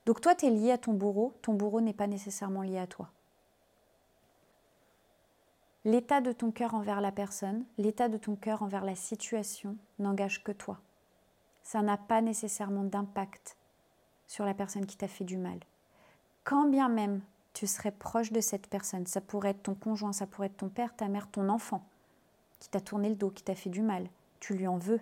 Donc 0.06 0.20
toi, 0.20 0.34
tu 0.34 0.46
es 0.46 0.50
lié 0.50 0.72
à 0.72 0.78
ton 0.78 0.92
bourreau, 0.92 1.34
ton 1.42 1.54
bourreau 1.54 1.80
n'est 1.80 1.92
pas 1.92 2.06
nécessairement 2.06 2.62
lié 2.62 2.78
à 2.78 2.86
toi. 2.86 3.10
L'état 5.84 6.20
de 6.20 6.32
ton 6.32 6.50
cœur 6.50 6.74
envers 6.74 7.00
la 7.00 7.12
personne, 7.12 7.64
l'état 7.78 8.08
de 8.08 8.18
ton 8.18 8.36
cœur 8.36 8.62
envers 8.62 8.84
la 8.84 8.94
situation 8.94 9.76
n'engage 9.98 10.44
que 10.44 10.52
toi. 10.52 10.78
Ça 11.62 11.80
n'a 11.80 11.96
pas 11.96 12.20
nécessairement 12.20 12.84
d'impact 12.84 13.56
sur 14.26 14.44
la 14.44 14.54
personne 14.54 14.86
qui 14.86 14.96
t'a 14.96 15.08
fait 15.08 15.24
du 15.24 15.36
mal. 15.36 15.58
Quand 16.44 16.68
bien 16.68 16.88
même 16.88 17.22
tu 17.52 17.66
serais 17.66 17.90
proche 17.90 18.32
de 18.32 18.40
cette 18.40 18.68
personne, 18.68 19.06
ça 19.06 19.20
pourrait 19.20 19.50
être 19.50 19.64
ton 19.64 19.74
conjoint, 19.74 20.12
ça 20.12 20.26
pourrait 20.26 20.46
être 20.46 20.58
ton 20.58 20.68
père, 20.68 20.94
ta 20.94 21.08
mère, 21.08 21.30
ton 21.30 21.48
enfant, 21.48 21.84
qui 22.58 22.68
t'a 22.68 22.80
tourné 22.80 23.08
le 23.08 23.16
dos, 23.16 23.30
qui 23.30 23.42
t'a 23.42 23.54
fait 23.54 23.70
du 23.70 23.82
mal, 23.82 24.06
tu 24.38 24.54
lui 24.54 24.66
en 24.66 24.78
veux, 24.78 25.00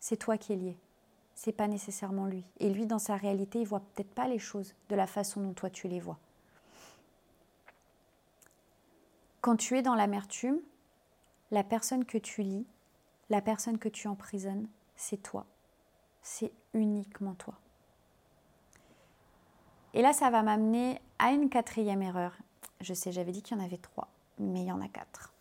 c'est 0.00 0.16
toi 0.16 0.38
qui 0.38 0.52
es 0.52 0.56
lié. 0.56 0.76
C'est 1.34 1.52
pas 1.52 1.68
nécessairement 1.68 2.26
lui. 2.26 2.44
Et 2.60 2.70
lui, 2.70 2.86
dans 2.86 2.98
sa 2.98 3.16
réalité, 3.16 3.60
il 3.60 3.66
voit 3.66 3.80
peut-être 3.80 4.14
pas 4.14 4.28
les 4.28 4.38
choses 4.38 4.74
de 4.88 4.94
la 4.94 5.06
façon 5.06 5.40
dont 5.40 5.52
toi 5.52 5.70
tu 5.70 5.88
les 5.88 6.00
vois. 6.00 6.18
Quand 9.40 9.56
tu 9.56 9.76
es 9.76 9.82
dans 9.82 9.96
l'amertume, 9.96 10.60
la 11.50 11.64
personne 11.64 12.04
que 12.04 12.18
tu 12.18 12.42
lis, 12.42 12.66
la 13.28 13.40
personne 13.40 13.78
que 13.78 13.88
tu 13.88 14.06
emprisonnes, 14.08 14.68
c'est 14.94 15.22
toi. 15.22 15.46
C'est 16.22 16.52
uniquement 16.74 17.34
toi. 17.34 17.54
Et 19.94 20.02
là, 20.02 20.12
ça 20.12 20.30
va 20.30 20.42
m'amener 20.42 21.00
à 21.18 21.32
une 21.32 21.50
quatrième 21.50 22.02
erreur. 22.02 22.36
Je 22.80 22.94
sais, 22.94 23.12
j'avais 23.12 23.32
dit 23.32 23.42
qu'il 23.42 23.56
y 23.56 23.60
en 23.60 23.64
avait 23.64 23.78
trois, 23.78 24.08
mais 24.38 24.62
il 24.62 24.66
y 24.66 24.72
en 24.72 24.80
a 24.80 24.88
quatre. 24.88 25.32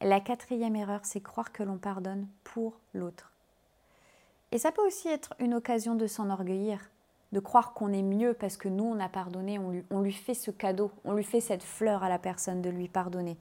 La 0.00 0.20
quatrième 0.20 0.76
erreur, 0.76 1.00
c'est 1.04 1.20
croire 1.20 1.52
que 1.52 1.62
l'on 1.62 1.78
pardonne 1.78 2.28
pour 2.44 2.78
l'autre. 2.94 3.32
Et 4.52 4.58
ça 4.58 4.72
peut 4.72 4.86
aussi 4.86 5.08
être 5.08 5.34
une 5.38 5.54
occasion 5.54 5.94
de 5.94 6.06
s'enorgueillir 6.06 6.80
de 7.32 7.40
croire 7.40 7.74
qu'on 7.74 7.92
est 7.92 8.02
mieux 8.02 8.34
parce 8.34 8.56
que 8.56 8.68
nous, 8.68 8.84
on 8.84 9.00
a 9.00 9.08
pardonné, 9.08 9.58
on 9.58 10.00
lui, 10.00 10.12
fait 10.12 10.34
ce 10.34 10.50
cadeau, 10.50 10.90
on 11.04 11.14
lui 11.14 11.24
fait 11.24 11.40
cette 11.40 11.62
fleur 11.62 12.02
à 12.02 12.08
la 12.08 12.18
personne 12.18 12.62
de 12.62 12.70
lui 12.70 12.88
pardonner. 12.88 13.36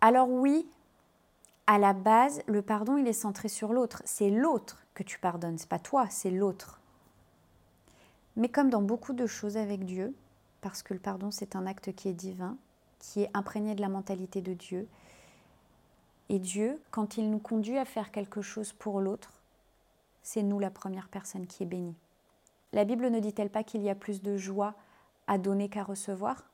Alors 0.00 0.30
oui, 0.30 0.68
à 1.66 1.78
la 1.78 1.94
base, 1.94 2.42
le 2.46 2.62
pardon, 2.62 2.96
il 2.96 3.08
est 3.08 3.12
centré 3.12 3.48
sur 3.48 3.72
l'autre. 3.72 4.02
C'est 4.04 4.30
l'autre 4.30 4.84
que 4.94 5.02
tu 5.02 5.18
pardonnes, 5.18 5.58
c'est 5.58 5.68
pas 5.68 5.78
toi, 5.78 6.06
c'est 6.10 6.30
l'autre. 6.30 6.80
Mais 8.36 8.48
comme 8.48 8.70
dans 8.70 8.82
beaucoup 8.82 9.12
de 9.12 9.26
choses 9.26 9.56
avec 9.56 9.84
Dieu, 9.84 10.14
parce 10.60 10.82
que 10.82 10.94
le 10.94 11.00
pardon, 11.00 11.30
c'est 11.30 11.56
un 11.56 11.66
acte 11.66 11.92
qui 11.94 12.08
est 12.08 12.14
divin, 12.14 12.56
qui 13.00 13.22
est 13.22 13.30
imprégné 13.34 13.74
de 13.74 13.80
la 13.80 13.88
mentalité 13.88 14.42
de 14.42 14.52
Dieu, 14.52 14.86
et 16.28 16.38
Dieu, 16.38 16.80
quand 16.90 17.16
il 17.16 17.30
nous 17.30 17.38
conduit 17.38 17.78
à 17.78 17.84
faire 17.84 18.10
quelque 18.10 18.42
chose 18.42 18.72
pour 18.72 19.00
l'autre, 19.00 19.32
c'est 20.22 20.42
nous 20.42 20.58
la 20.58 20.70
première 20.70 21.08
personne 21.08 21.46
qui 21.46 21.62
est 21.62 21.66
bénie. 21.66 21.96
La 22.72 22.84
Bible 22.84 23.08
ne 23.08 23.20
dit-elle 23.20 23.50
pas 23.50 23.64
qu'il 23.64 23.82
y 23.82 23.88
a 23.88 23.94
plus 23.94 24.20
de 24.22 24.36
joie 24.36 24.74
à 25.26 25.38
donner 25.38 25.68
qu'à 25.68 25.82
recevoir? 25.82 26.44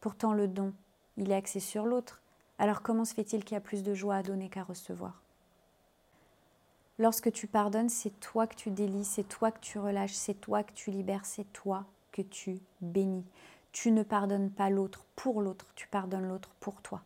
Pourtant 0.00 0.32
le 0.34 0.48
don, 0.48 0.72
il 1.16 1.30
est 1.30 1.36
axé 1.36 1.60
sur 1.60 1.86
l'autre. 1.86 2.20
Alors 2.58 2.82
comment 2.82 3.06
se 3.06 3.14
fait-il 3.14 3.44
qu'il 3.44 3.54
y 3.54 3.58
a 3.58 3.62
plus 3.62 3.82
de 3.82 3.94
joie 3.94 4.16
à 4.16 4.22
donner 4.22 4.50
qu'à 4.50 4.64
recevoir? 4.64 5.22
Lorsque 6.98 7.32
tu 7.32 7.46
pardonnes, 7.46 7.88
c'est 7.88 8.20
toi 8.20 8.46
que 8.46 8.54
tu 8.54 8.70
délies, 8.70 9.06
c'est 9.06 9.24
toi 9.24 9.50
que 9.50 9.60
tu 9.60 9.78
relâches, 9.78 10.12
c'est 10.12 10.34
toi 10.34 10.62
que 10.62 10.72
tu 10.74 10.90
libères, 10.90 11.24
c'est 11.24 11.50
toi 11.54 11.86
que 12.12 12.20
tu 12.20 12.60
bénis. 12.82 13.24
Tu 13.72 13.90
ne 13.90 14.02
pardonnes 14.02 14.50
pas 14.50 14.68
l'autre 14.68 15.06
pour 15.16 15.40
l'autre, 15.40 15.66
tu 15.74 15.88
pardonnes 15.88 16.28
l'autre 16.28 16.50
pour 16.60 16.82
toi. 16.82 17.00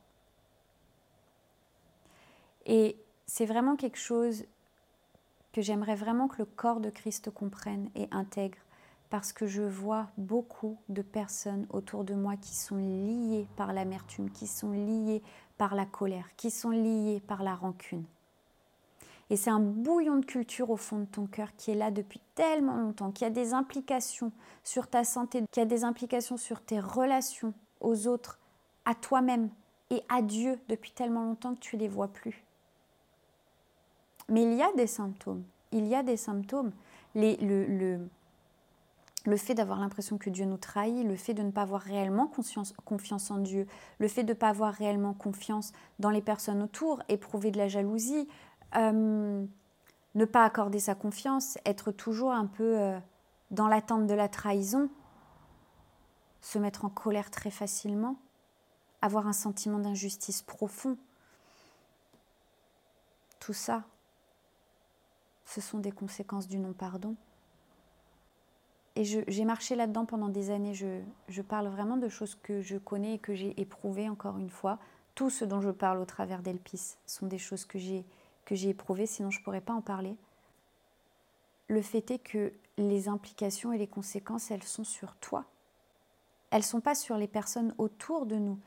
Et 2.66 2.96
c'est 3.26 3.46
vraiment 3.46 3.76
quelque 3.76 3.98
chose 3.98 4.44
que 5.52 5.62
j'aimerais 5.62 5.94
vraiment 5.94 6.28
que 6.28 6.38
le 6.38 6.44
corps 6.44 6.80
de 6.80 6.90
Christ 6.90 7.30
comprenne 7.30 7.88
et 7.94 8.08
intègre, 8.10 8.58
parce 9.10 9.32
que 9.32 9.46
je 9.46 9.62
vois 9.62 10.08
beaucoup 10.18 10.76
de 10.88 11.02
personnes 11.02 11.66
autour 11.70 12.04
de 12.04 12.14
moi 12.14 12.36
qui 12.36 12.54
sont 12.54 12.76
liées 12.76 13.46
par 13.56 13.72
l'amertume, 13.72 14.30
qui 14.30 14.46
sont 14.46 14.72
liées 14.72 15.22
par 15.56 15.74
la 15.74 15.86
colère, 15.86 16.28
qui 16.36 16.50
sont 16.50 16.70
liées 16.70 17.22
par 17.26 17.42
la 17.42 17.54
rancune. 17.54 18.04
Et 19.30 19.36
c'est 19.36 19.50
un 19.50 19.60
bouillon 19.60 20.16
de 20.16 20.24
culture 20.24 20.70
au 20.70 20.76
fond 20.76 21.00
de 21.00 21.06
ton 21.06 21.26
cœur 21.26 21.54
qui 21.56 21.70
est 21.70 21.76
là 21.76 21.90
depuis 21.90 22.20
tellement 22.34 22.76
longtemps, 22.76 23.10
qui 23.10 23.24
a 23.24 23.30
des 23.30 23.54
implications 23.54 24.32
sur 24.64 24.86
ta 24.88 25.04
santé, 25.04 25.42
qui 25.50 25.60
a 25.60 25.64
des 25.64 25.84
implications 25.84 26.36
sur 26.36 26.60
tes 26.60 26.80
relations 26.80 27.54
aux 27.80 28.06
autres, 28.06 28.38
à 28.84 28.94
toi-même 28.94 29.48
et 29.90 30.02
à 30.08 30.20
Dieu 30.20 30.58
depuis 30.68 30.90
tellement 30.90 31.24
longtemps 31.24 31.54
que 31.54 31.60
tu 31.60 31.76
ne 31.76 31.80
les 31.80 31.88
vois 31.88 32.08
plus. 32.08 32.43
Mais 34.28 34.42
il 34.42 34.54
y 34.54 34.62
a 34.62 34.72
des 34.72 34.86
symptômes. 34.86 35.44
Il 35.72 35.86
y 35.86 35.94
a 35.94 36.02
des 36.02 36.16
symptômes. 36.16 36.72
Les, 37.14 37.36
le, 37.36 37.66
le, 37.66 38.08
le 39.26 39.36
fait 39.36 39.54
d'avoir 39.54 39.80
l'impression 39.80 40.18
que 40.18 40.30
Dieu 40.30 40.44
nous 40.44 40.56
trahit, 40.56 41.06
le 41.06 41.16
fait 41.16 41.34
de 41.34 41.42
ne 41.42 41.50
pas 41.50 41.62
avoir 41.62 41.80
réellement 41.80 42.26
confiance 42.26 43.30
en 43.30 43.38
Dieu, 43.38 43.66
le 43.98 44.08
fait 44.08 44.22
de 44.22 44.32
ne 44.32 44.38
pas 44.38 44.48
avoir 44.50 44.72
réellement 44.74 45.14
confiance 45.14 45.72
dans 45.98 46.10
les 46.10 46.22
personnes 46.22 46.62
autour, 46.62 47.02
éprouver 47.08 47.50
de 47.50 47.58
la 47.58 47.68
jalousie, 47.68 48.28
euh, 48.76 49.44
ne 50.14 50.24
pas 50.24 50.44
accorder 50.44 50.78
sa 50.78 50.94
confiance, 50.94 51.58
être 51.64 51.90
toujours 51.90 52.32
un 52.32 52.46
peu 52.46 52.78
euh, 52.78 52.98
dans 53.50 53.68
l'attente 53.68 54.06
de 54.06 54.14
la 54.14 54.28
trahison, 54.28 54.90
se 56.40 56.58
mettre 56.58 56.84
en 56.84 56.90
colère 56.90 57.30
très 57.30 57.50
facilement, 57.50 58.16
avoir 59.00 59.26
un 59.26 59.32
sentiment 59.32 59.78
d'injustice 59.78 60.42
profond. 60.42 60.98
Tout 63.40 63.54
ça, 63.54 63.84
ce 65.44 65.60
sont 65.60 65.78
des 65.78 65.92
conséquences 65.92 66.48
du 66.48 66.58
non-pardon. 66.58 67.16
Et 68.96 69.04
j'ai 69.04 69.44
marché 69.44 69.74
là-dedans 69.74 70.04
pendant 70.04 70.28
des 70.28 70.50
années. 70.50 70.74
Je, 70.74 71.00
je, 71.28 71.42
parle 71.42 71.66
vraiment 71.66 71.96
de 71.96 72.08
choses 72.08 72.36
que 72.36 72.60
je 72.60 72.76
connais 72.76 73.14
et 73.14 73.18
que 73.18 73.34
j'ai 73.34 73.60
éprouvées 73.60 74.08
encore 74.08 74.38
une 74.38 74.50
fois. 74.50 74.78
Tout 75.16 75.30
ce 75.30 75.44
dont 75.44 75.60
je 75.60 75.70
parle 75.70 75.98
au 75.98 76.04
travers 76.04 76.42
d'Elpis 76.42 76.96
sont 77.06 77.26
des 77.26 77.38
choses 77.38 77.64
que 77.64 77.78
j'ai 77.78 78.04
que 78.44 78.54
j'ai 78.54 78.70
éprouvées, 78.70 79.06
sinon 79.06 79.30
je 79.30 79.38
ne 79.38 79.44
pourrais 79.44 79.60
pas 79.60 79.72
en 79.72 79.80
parler. 79.80 80.16
Le 81.68 81.82
fait 81.82 82.10
est 82.10 82.18
que 82.18 82.52
les 82.76 83.08
implications 83.08 83.72
et 83.72 83.78
les 83.78 83.86
conséquences, 83.86 84.50
elles 84.50 84.62
sont 84.62 84.84
sur 84.84 85.16
toi. 85.16 85.44
Elles 86.50 86.58
ne 86.58 86.64
sont 86.64 86.80
pas 86.80 86.94
sur 86.94 87.16
les 87.16 87.26
personnes 87.26 87.74
autour 87.78 88.26
de 88.26 88.36
nous. 88.36 88.58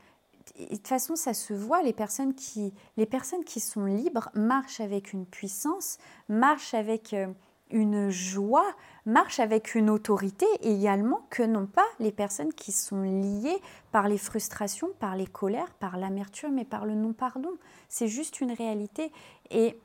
De 0.58 0.76
toute 0.76 0.88
façon, 0.88 1.16
ça 1.16 1.34
se 1.34 1.52
voit, 1.52 1.82
les 1.82 1.92
personnes, 1.92 2.34
qui, 2.34 2.72
les 2.96 3.06
personnes 3.06 3.44
qui 3.44 3.60
sont 3.60 3.84
libres 3.84 4.30
marchent 4.34 4.80
avec 4.80 5.12
une 5.12 5.26
puissance, 5.26 5.98
marchent 6.28 6.74
avec 6.74 7.12
euh, 7.12 7.26
une 7.70 8.10
joie, 8.10 8.74
marchent 9.06 9.40
avec 9.40 9.74
une 9.74 9.90
autorité 9.90 10.46
également 10.60 11.22
que 11.30 11.42
non 11.42 11.66
pas 11.66 11.86
les 11.98 12.12
personnes 12.12 12.52
qui 12.52 12.72
sont 12.72 13.02
liées 13.02 13.60
par 13.92 14.08
les 14.08 14.18
frustrations, 14.18 14.88
par 14.98 15.16
les 15.16 15.26
colères, 15.26 15.72
par 15.74 15.96
l'amertume 15.96 16.58
et 16.58 16.64
par 16.64 16.86
le 16.86 16.94
non-pardon. 16.94 17.52
C'est 17.88 18.08
juste 18.08 18.40
une 18.40 18.52
réalité. 18.52 19.12
Et 19.50 19.78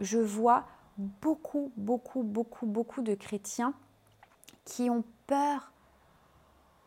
je 0.00 0.18
vois 0.18 0.64
beaucoup, 0.98 1.72
beaucoup, 1.76 2.22
beaucoup, 2.22 2.66
beaucoup 2.66 3.02
de 3.02 3.14
chrétiens 3.14 3.74
qui 4.64 4.90
ont 4.90 5.04
peur 5.26 5.69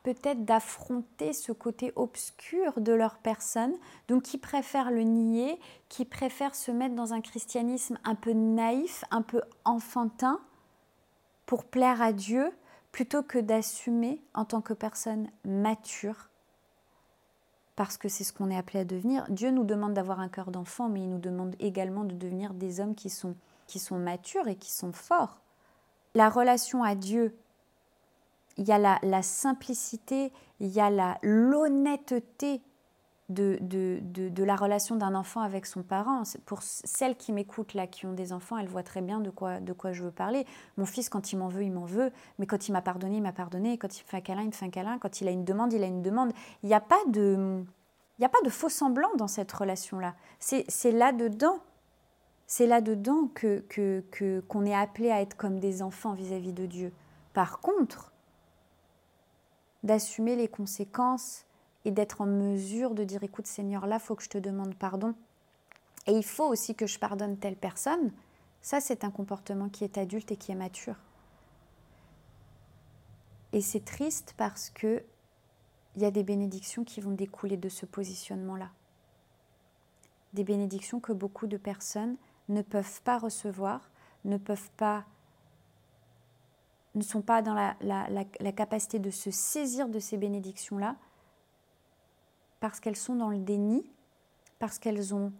peut-être 0.03 0.45
d'affronter 0.45 1.33
ce 1.33 1.51
côté 1.51 1.91
obscur 1.95 2.79
de 2.79 2.93
leur 2.93 3.17
personne, 3.17 3.73
donc 4.07 4.23
qui 4.23 4.37
préfèrent 4.37 4.91
le 4.91 5.03
nier, 5.03 5.59
qui 5.89 6.05
préfèrent 6.05 6.55
se 6.55 6.71
mettre 6.71 6.95
dans 6.95 7.13
un 7.13 7.21
christianisme 7.21 7.97
un 8.03 8.15
peu 8.15 8.33
naïf, 8.33 9.03
un 9.11 9.21
peu 9.21 9.41
enfantin, 9.65 10.39
pour 11.45 11.65
plaire 11.65 12.01
à 12.01 12.13
Dieu, 12.13 12.51
plutôt 12.91 13.23
que 13.23 13.39
d'assumer 13.39 14.21
en 14.33 14.45
tant 14.45 14.61
que 14.61 14.73
personne 14.73 15.29
mature 15.45 16.29
parce 17.75 17.97
que 17.97 18.07
c'est 18.07 18.23
ce 18.23 18.33
qu'on 18.33 18.49
est 18.49 18.57
appelé 18.57 18.79
à 18.79 18.85
devenir. 18.85 19.25
Dieu 19.29 19.51
nous 19.51 19.63
demande 19.63 19.93
d'avoir 19.93 20.19
un 20.19 20.29
cœur 20.29 20.51
d'enfant, 20.51 20.89
mais 20.89 21.01
il 21.01 21.09
nous 21.09 21.19
demande 21.19 21.55
également 21.59 22.03
de 22.03 22.13
devenir 22.13 22.53
des 22.53 22.79
hommes 22.79 22.95
qui 22.95 23.09
sont, 23.09 23.35
qui 23.67 23.79
sont 23.79 23.97
matures 23.97 24.47
et 24.47 24.55
qui 24.55 24.71
sont 24.71 24.93
forts. 24.93 25.39
La 26.13 26.29
relation 26.29 26.83
à 26.83 26.93
Dieu, 26.93 27.35
il 28.57 28.65
y 28.65 28.71
a 28.71 28.77
la, 28.77 28.99
la 29.03 29.21
simplicité, 29.21 30.31
il 30.59 30.67
y 30.67 30.79
a 30.79 31.17
l'honnêteté 31.21 32.61
de, 33.29 33.57
de, 33.61 33.99
de, 34.01 34.43
la 34.43 34.55
relation 34.55 34.95
d'un 34.95 35.15
enfant 35.15 35.41
avec 35.41 35.65
son 35.65 35.81
parent. 35.81 36.23
Pour 36.45 36.61
celles 36.61 37.15
qui 37.15 37.31
m'écoutent 37.31 37.73
là, 37.73 37.87
qui 37.87 38.05
ont 38.05 38.13
des 38.13 38.33
enfants, 38.33 38.57
elles 38.57 38.67
voient 38.67 38.83
très 38.83 39.01
bien 39.01 39.19
de 39.19 39.29
quoi, 39.29 39.59
de 39.59 39.73
quoi 39.73 39.91
je 39.91 40.03
veux 40.03 40.11
parler. 40.11 40.45
Mon 40.77 40.85
fils, 40.85 41.09
quand 41.09 41.31
il 41.31 41.37
m'en 41.37 41.47
veut, 41.47 41.63
il 41.63 41.71
m'en 41.71 41.85
veut. 41.85 42.11
Mais 42.37 42.45
quand 42.45 42.67
il 42.67 42.73
m'a 42.73 42.81
pardonné, 42.81 43.17
il 43.17 43.21
m'a 43.21 43.31
pardonné. 43.31 43.77
Quand 43.77 43.97
il 43.97 44.03
me 44.03 44.07
fait 44.07 44.17
un 44.17 44.21
câlin, 44.21 44.41
il 44.41 44.47
me 44.47 44.51
fait 44.51 44.65
un 44.65 44.69
câlin. 44.69 44.97
Quand 44.99 45.21
il 45.21 45.27
a 45.27 45.31
une 45.31 45.45
demande, 45.45 45.73
il 45.73 45.83
a 45.83 45.87
une 45.87 46.01
demande. 46.01 46.31
Il 46.63 46.67
n'y 46.67 46.75
a 46.75 46.81
pas 46.81 46.99
de... 47.07 47.63
Il 48.19 48.25
a 48.25 48.29
pas 48.29 48.41
de 48.45 48.49
faux 48.49 48.69
semblant 48.69 49.09
dans 49.17 49.27
cette 49.27 49.51
relation-là. 49.51 50.13
C'est 50.37 50.91
là-dedans, 50.91 51.57
c'est 52.45 52.67
là-dedans 52.67 53.27
que 53.33 53.65
qu'on 54.47 54.65
est 54.65 54.75
appelé 54.75 55.09
à 55.09 55.19
être 55.19 55.35
comme 55.35 55.59
des 55.59 55.81
enfants 55.81 56.13
vis-à-vis 56.13 56.51
-vis 56.51 56.53
de 56.53 56.65
Dieu. 56.67 56.93
Par 57.33 57.59
contre, 57.59 58.12
d'assumer 59.83 60.35
les 60.35 60.47
conséquences 60.47 61.45
et 61.85 61.91
d'être 61.91 62.21
en 62.21 62.25
mesure 62.25 62.95
de 62.95 63.03
dire 63.03 63.23
écoute 63.23 63.47
Seigneur, 63.47 63.85
là, 63.85 63.99
faut 63.99 64.15
que 64.15 64.23
je 64.23 64.29
te 64.29 64.37
demande 64.37 64.75
pardon. 64.75 65.13
Et 66.07 66.13
il 66.13 66.25
faut 66.25 66.45
aussi 66.47 66.75
que 66.75 66.87
je 66.87 66.99
pardonne 66.99 67.37
telle 67.37 67.55
personne. 67.55 68.11
Ça, 68.61 68.79
c'est 68.79 69.03
un 69.03 69.11
comportement 69.11 69.69
qui 69.69 69.83
est 69.83 69.97
adulte 69.97 70.31
et 70.31 70.37
qui 70.37 70.51
est 70.51 70.55
mature. 70.55 70.95
Et 73.51 73.61
c'est 73.61 73.85
triste 73.85 74.33
parce 74.37 74.69
que 74.69 75.03
il 75.95 76.01
y 76.01 76.05
a 76.05 76.11
des 76.11 76.23
bénédictions 76.23 76.83
qui 76.83 77.01
vont 77.01 77.11
découler 77.11 77.55
de 77.55 77.69
ce 77.69 77.85
positionnement-là. 77.85 78.71
Des 80.33 80.43
bénédictions 80.43 80.99
que 80.99 81.13
beaucoup 81.13 81.45
de 81.45 81.57
personnes 81.57 82.15
ne 82.49 82.63
peuvent 82.63 83.01
pas 83.03 83.19
recevoir, 83.19 83.91
ne 84.25 84.37
peuvent 84.37 84.71
pas 84.75 85.05
ne 86.95 87.03
sont 87.03 87.21
pas 87.21 87.41
dans 87.41 87.53
la, 87.53 88.51
capacité 88.53 88.99
de 88.99 89.09
se 89.09 89.31
saisir 89.31 89.87
de 89.87 89.99
ces 89.99 90.17
bénédictions-là 90.17 90.95
parce 92.59 92.79
qu'elles 92.79 92.95
sont 92.95 93.15
dans 93.15 93.29
le 93.29 93.39
déni, 93.39 93.83
parce 94.59 94.79
qu'elles 94.79 95.13
ont 95.13 95.33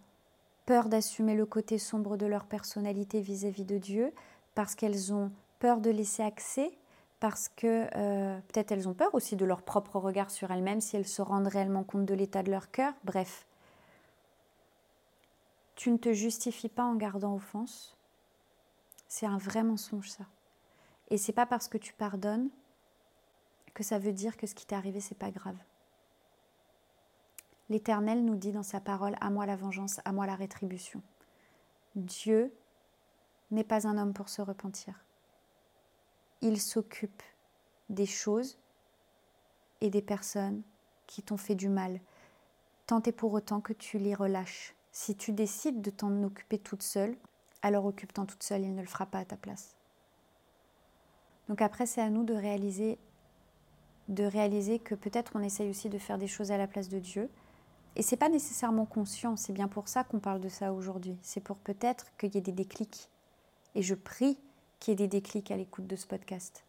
peur 0.66 0.88
d'assumer 0.88 1.34
le 1.34 1.46
côté 1.46 1.78
sombre 1.78 2.16
de 2.16 2.26
leur 2.26 2.44
personnalité 2.44 3.20
vis-à-vis 3.20 3.64
de 3.64 3.78
Dieu, 3.78 4.12
parce 4.54 4.74
qu'elles 4.74 5.12
ont 5.12 5.30
peur 5.58 5.80
de 5.80 5.88
laisser 5.90 6.22
accès, 6.22 6.76
parce 7.20 7.48
que 7.48 7.86
euh, 7.96 8.38
peut-être 8.48 8.72
elles 8.72 8.88
ont 8.88 8.92
peur 8.92 9.14
aussi 9.14 9.36
de 9.36 9.46
leur 9.46 9.62
propre 9.62 9.98
regard 9.98 10.30
sur 10.30 10.50
elles-mêmes 10.50 10.82
si 10.82 10.96
elles 10.96 11.08
se 11.08 11.22
rendent 11.22 11.48
réellement 11.48 11.84
compte 11.84 12.04
de 12.04 12.12
l'état 12.12 12.42
de 12.42 12.50
leur 12.50 12.70
cœur. 12.70 12.92
Bref, 13.04 13.46
tu 15.74 15.90
ne 15.90 15.96
te 15.96 16.12
justifies 16.12 16.68
pas 16.68 16.84
en 16.84 16.94
gardant 16.94 17.34
offense. 17.34 17.96
C'est 19.08 19.26
un 19.26 19.38
vrai 19.38 19.62
mensonge 19.62 20.10
ça. 20.10 20.24
Et 21.10 21.18
c'est 21.18 21.32
pas 21.32 21.46
parce 21.46 21.68
que 21.68 21.78
tu 21.78 21.92
pardonnes 21.92 22.48
que 23.74 23.82
ça 23.82 23.98
veut 23.98 24.12
dire 24.12 24.36
que 24.36 24.46
ce 24.46 24.54
qui 24.54 24.66
t'est 24.66 24.76
arrivé 24.76 25.00
c'est 25.00 25.18
pas 25.18 25.30
grave. 25.30 25.56
L'Éternel 27.70 28.24
nous 28.24 28.36
dit 28.36 28.52
dans 28.52 28.62
sa 28.62 28.80
parole, 28.80 29.16
à 29.20 29.30
moi 29.30 29.46
la 29.46 29.56
vengeance, 29.56 30.00
à 30.04 30.12
moi 30.12 30.26
la 30.26 30.34
rétribution. 30.34 31.02
Dieu 31.94 32.52
n'est 33.50 33.64
pas 33.64 33.86
un 33.86 33.96
homme 33.96 34.12
pour 34.12 34.28
se 34.28 34.42
repentir. 34.42 35.04
Il 36.42 36.60
s'occupe 36.60 37.22
des 37.88 38.06
choses 38.06 38.58
et 39.80 39.90
des 39.90 40.02
personnes 40.02 40.62
qui 41.06 41.22
t'ont 41.22 41.36
fait 41.36 41.54
du 41.54 41.68
mal, 41.68 42.00
tant 42.86 43.02
et 43.02 43.12
pour 43.12 43.32
autant 43.32 43.60
que 43.60 43.72
tu 43.72 43.98
les 43.98 44.14
relâches. 44.14 44.74
Si 44.92 45.16
tu 45.16 45.32
décides 45.32 45.80
de 45.80 45.90
t'en 45.90 46.22
occuper 46.22 46.58
toute 46.58 46.82
seule, 46.82 47.16
alors 47.62 47.86
occupe-t'en 47.86 48.26
toute 48.26 48.42
seule, 48.42 48.62
il 48.62 48.74
ne 48.74 48.82
le 48.82 48.86
fera 48.86 49.06
pas 49.06 49.20
à 49.20 49.24
ta 49.24 49.36
place. 49.36 49.74
Donc 51.48 51.62
après, 51.62 51.86
c'est 51.86 52.00
à 52.00 52.10
nous 52.10 52.24
de 52.24 52.34
réaliser, 52.34 52.98
de 54.08 54.24
réaliser 54.24 54.78
que 54.78 54.94
peut-être 54.94 55.32
on 55.34 55.40
essaye 55.40 55.70
aussi 55.70 55.88
de 55.88 55.98
faire 55.98 56.18
des 56.18 56.26
choses 56.26 56.50
à 56.50 56.58
la 56.58 56.66
place 56.66 56.88
de 56.88 56.98
Dieu, 56.98 57.28
et 57.96 58.02
c'est 58.02 58.16
pas 58.16 58.28
nécessairement 58.28 58.86
conscient, 58.86 59.36
c'est 59.36 59.52
bien 59.52 59.68
pour 59.68 59.88
ça 59.88 60.02
qu'on 60.02 60.18
parle 60.18 60.40
de 60.40 60.48
ça 60.48 60.72
aujourd'hui. 60.72 61.16
C'est 61.22 61.42
pour 61.42 61.58
peut-être 61.58 62.06
qu'il 62.18 62.34
y 62.34 62.38
ait 62.38 62.42
des 62.42 62.52
déclics. 62.52 63.08
Et 63.74 63.82
je 63.82 63.94
prie 63.94 64.38
qu'il 64.80 64.92
y 64.92 64.94
ait 64.94 65.06
des 65.06 65.08
déclics 65.08 65.50
à 65.50 65.56
l'écoute 65.56 65.86
de 65.86 65.96
ce 65.96 66.06
podcast. 66.06 66.64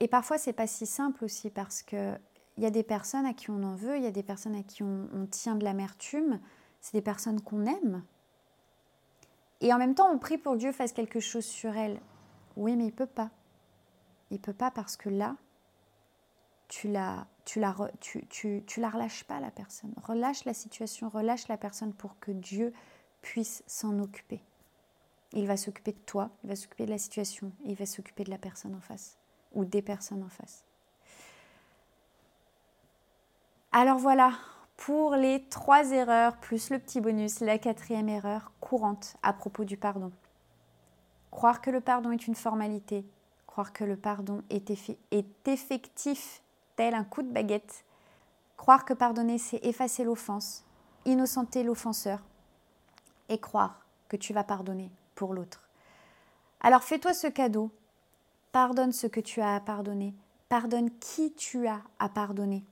Et 0.00 0.08
parfois 0.08 0.36
c'est 0.36 0.52
pas 0.52 0.66
si 0.66 0.86
simple 0.86 1.24
aussi 1.24 1.50
parce 1.50 1.82
que 1.82 2.14
il 2.56 2.62
y 2.62 2.66
a 2.66 2.70
des 2.70 2.82
personnes 2.82 3.26
à 3.26 3.32
qui 3.32 3.50
on 3.50 3.62
en 3.64 3.74
veut, 3.74 3.96
il 3.96 4.04
y 4.04 4.06
a 4.06 4.12
des 4.12 4.22
personnes 4.22 4.54
à 4.54 4.62
qui 4.62 4.82
on, 4.82 5.26
tient 5.28 5.56
de 5.56 5.64
l'amertume, 5.64 6.38
c'est 6.80 6.92
des 6.92 7.02
personnes 7.02 7.40
qu'on 7.40 7.66
aime. 7.66 8.04
Et 9.60 9.72
en 9.72 9.78
même 9.78 9.96
temps, 9.96 10.08
on 10.12 10.18
prie 10.18 10.38
pour 10.38 10.52
que 10.52 10.58
Dieu 10.58 10.70
fasse 10.70 10.92
quelque 10.92 11.18
chose 11.18 11.44
sur 11.44 11.76
elles. 11.76 12.00
Oui, 12.56 12.76
mais 12.76 12.86
il 12.86 12.92
peut 12.92 13.06
pas. 13.06 13.30
Il 14.30 14.40
peut 14.40 14.52
pas 14.52 14.70
parce 14.70 14.96
que 14.96 15.08
là, 15.08 15.36
tu 16.68 16.88
la, 16.88 17.26
tu 17.44 17.60
la, 17.60 17.74
tu, 18.00 18.26
tu, 18.26 18.62
tu 18.66 18.80
la 18.80 18.88
relâches 18.88 19.24
pas 19.24 19.40
la 19.40 19.50
personne. 19.50 19.92
Relâche 20.02 20.44
la 20.44 20.54
situation, 20.54 21.08
relâche 21.08 21.48
la 21.48 21.56
personne 21.56 21.92
pour 21.92 22.18
que 22.18 22.32
Dieu 22.32 22.72
puisse 23.22 23.62
s'en 23.66 23.98
occuper. 24.00 24.42
Il 25.32 25.46
va 25.46 25.56
s'occuper 25.56 25.92
de 25.92 25.98
toi, 25.98 26.30
il 26.42 26.48
va 26.48 26.56
s'occuper 26.56 26.86
de 26.86 26.90
la 26.90 26.98
situation, 26.98 27.52
il 27.64 27.74
va 27.74 27.86
s'occuper 27.86 28.24
de 28.24 28.30
la 28.30 28.38
personne 28.38 28.74
en 28.74 28.80
face 28.80 29.18
ou 29.52 29.64
des 29.64 29.82
personnes 29.82 30.22
en 30.22 30.28
face. 30.28 30.64
Alors 33.72 33.98
voilà, 33.98 34.32
pour 34.76 35.16
les 35.16 35.42
trois 35.48 35.90
erreurs 35.90 36.36
plus 36.36 36.70
le 36.70 36.78
petit 36.78 37.00
bonus, 37.00 37.40
la 37.40 37.58
quatrième 37.58 38.08
erreur 38.08 38.52
courante 38.60 39.16
à 39.22 39.32
propos 39.32 39.64
du 39.64 39.76
pardon. 39.76 40.12
Croire 41.30 41.60
que 41.60 41.70
le 41.70 41.80
pardon 41.80 42.12
est 42.12 42.28
une 42.28 42.36
formalité, 42.36 43.04
croire 43.54 43.72
que 43.72 43.84
le 43.84 43.96
pardon 43.96 44.42
est, 44.50 44.68
effectif 45.46 46.42
tel 46.74 46.92
un 46.92 47.04
coup 47.04 47.22
de 47.22 47.30
baguette. 47.30 47.84
Croire 48.56 48.84
que 48.84 48.94
pardonner, 48.94 49.38
c'est 49.38 49.64
effacer 49.64 50.02
l'offense, 50.02 50.64
innocenter 51.04 51.62
l'offenseur, 51.62 52.18
et 53.28 53.38
croire 53.38 53.86
que 54.08 54.16
tu 54.16 54.32
vas 54.32 54.42
pardonner 54.42 54.90
pour 55.14 55.34
l'autre. 55.34 55.68
Alors 56.62 56.82
fais-toi 56.82 57.14
ce 57.14 57.28
cadeau, 57.28 57.70
pardonne 58.50 58.90
ce 58.90 59.06
que 59.06 59.20
tu 59.20 59.40
as 59.40 59.54
à 59.54 59.60
pardonner, 59.60 60.14
pardonne 60.48 60.90
qui 60.98 61.32
tu 61.34 61.68
as 61.68 61.80
à 62.00 62.08
pardonner. 62.08 62.64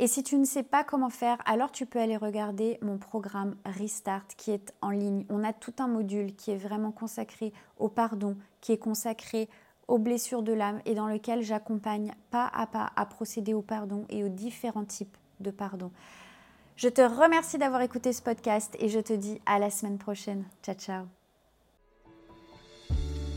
Et 0.00 0.08
si 0.08 0.24
tu 0.24 0.36
ne 0.36 0.44
sais 0.44 0.64
pas 0.64 0.82
comment 0.82 1.10
faire, 1.10 1.38
alors 1.46 1.70
tu 1.70 1.86
peux 1.86 2.00
aller 2.00 2.16
regarder 2.16 2.76
mon 2.82 2.98
programme 2.98 3.54
Restart 3.64 4.26
qui 4.36 4.50
est 4.50 4.74
en 4.82 4.90
ligne. 4.90 5.24
On 5.30 5.44
a 5.44 5.52
tout 5.52 5.74
un 5.78 5.86
module 5.86 6.34
qui 6.34 6.50
est 6.50 6.56
vraiment 6.56 6.90
consacré 6.90 7.52
au 7.78 7.88
pardon, 7.88 8.36
qui 8.60 8.72
est 8.72 8.78
consacré 8.78 9.48
aux 9.88 9.98
blessures 9.98 10.42
de 10.42 10.52
l'âme 10.52 10.80
et 10.84 10.94
dans 10.94 11.06
lequel 11.06 11.42
j'accompagne 11.42 12.12
pas 12.30 12.50
à 12.52 12.66
pas 12.66 12.90
à 12.96 13.06
procéder 13.06 13.54
au 13.54 13.62
pardon 13.62 14.04
et 14.08 14.24
aux 14.24 14.28
différents 14.28 14.84
types 14.84 15.16
de 15.40 15.50
pardon. 15.50 15.90
Je 16.76 16.88
te 16.88 17.00
remercie 17.00 17.58
d'avoir 17.58 17.80
écouté 17.80 18.12
ce 18.12 18.22
podcast 18.22 18.76
et 18.78 18.88
je 18.88 19.00
te 19.00 19.12
dis 19.12 19.40
à 19.46 19.58
la 19.58 19.70
semaine 19.70 19.98
prochaine. 19.98 20.44
Ciao 20.62 20.74
ciao. 20.74 21.25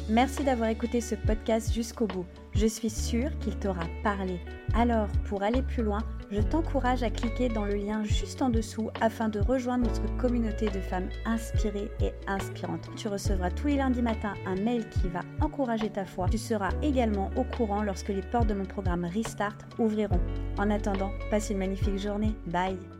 Merci 0.10 0.43
d'avoir 0.43 0.69
écouté 0.69 1.02
ce 1.02 1.13
podcast 1.13 1.72
jusqu'au 1.72 2.08
bout. 2.08 2.26
Je 2.56 2.65
suis 2.65 2.89
sûre 2.89 3.30
qu'il 3.39 3.56
t'aura 3.58 3.86
parlé. 4.04 4.39
Alors, 4.74 5.08
pour 5.26 5.43
aller 5.43 5.62
plus 5.62 5.84
loin, 5.84 6.00
je 6.32 6.41
t'encourage 6.41 7.04
à 7.04 7.12
cliquer 7.12 7.48
dans 7.48 7.65
le 7.65 7.76
lien 7.76 8.04
juste 8.04 8.41
en 8.41 8.50
dessous 8.50 8.89
afin 9.02 9.30
de 9.30 9.39
rejoindre 9.39 9.86
notre 9.86 10.17
communauté 10.17 10.65
de 10.65 10.80
femmes 10.80 11.10
inspirées 11.26 11.91
et 12.02 12.12
inspirantes. 12.28 12.89
Tu 12.95 13.08
recevras 13.08 13.52
tous 13.52 13.67
les 13.67 13.78
lundis 13.78 14.02
matins 14.02 14.34
un 14.48 14.56
mail 14.56 14.89
qui 14.89 15.08
va 15.10 15.22
encourager 15.41 15.91
ta 15.91 16.06
foi. 16.06 16.28
Tu 16.30 16.39
seras 16.39 16.72
également 16.82 17.30
au 17.36 17.43
courant 17.43 17.84
lorsque 17.84 18.10
les 18.10 18.24
portes 18.24 18.48
de 18.48 18.56
mon 18.56 18.65
programme 18.65 19.06
Restart 19.06 19.58
ouvriront. 19.78 20.22
En 20.58 20.72
attendant, 20.72 21.12
passe 21.30 21.52
une 21.52 21.60
magnifique 21.60 22.00
journée. 22.00 22.36
Bye 22.48 22.98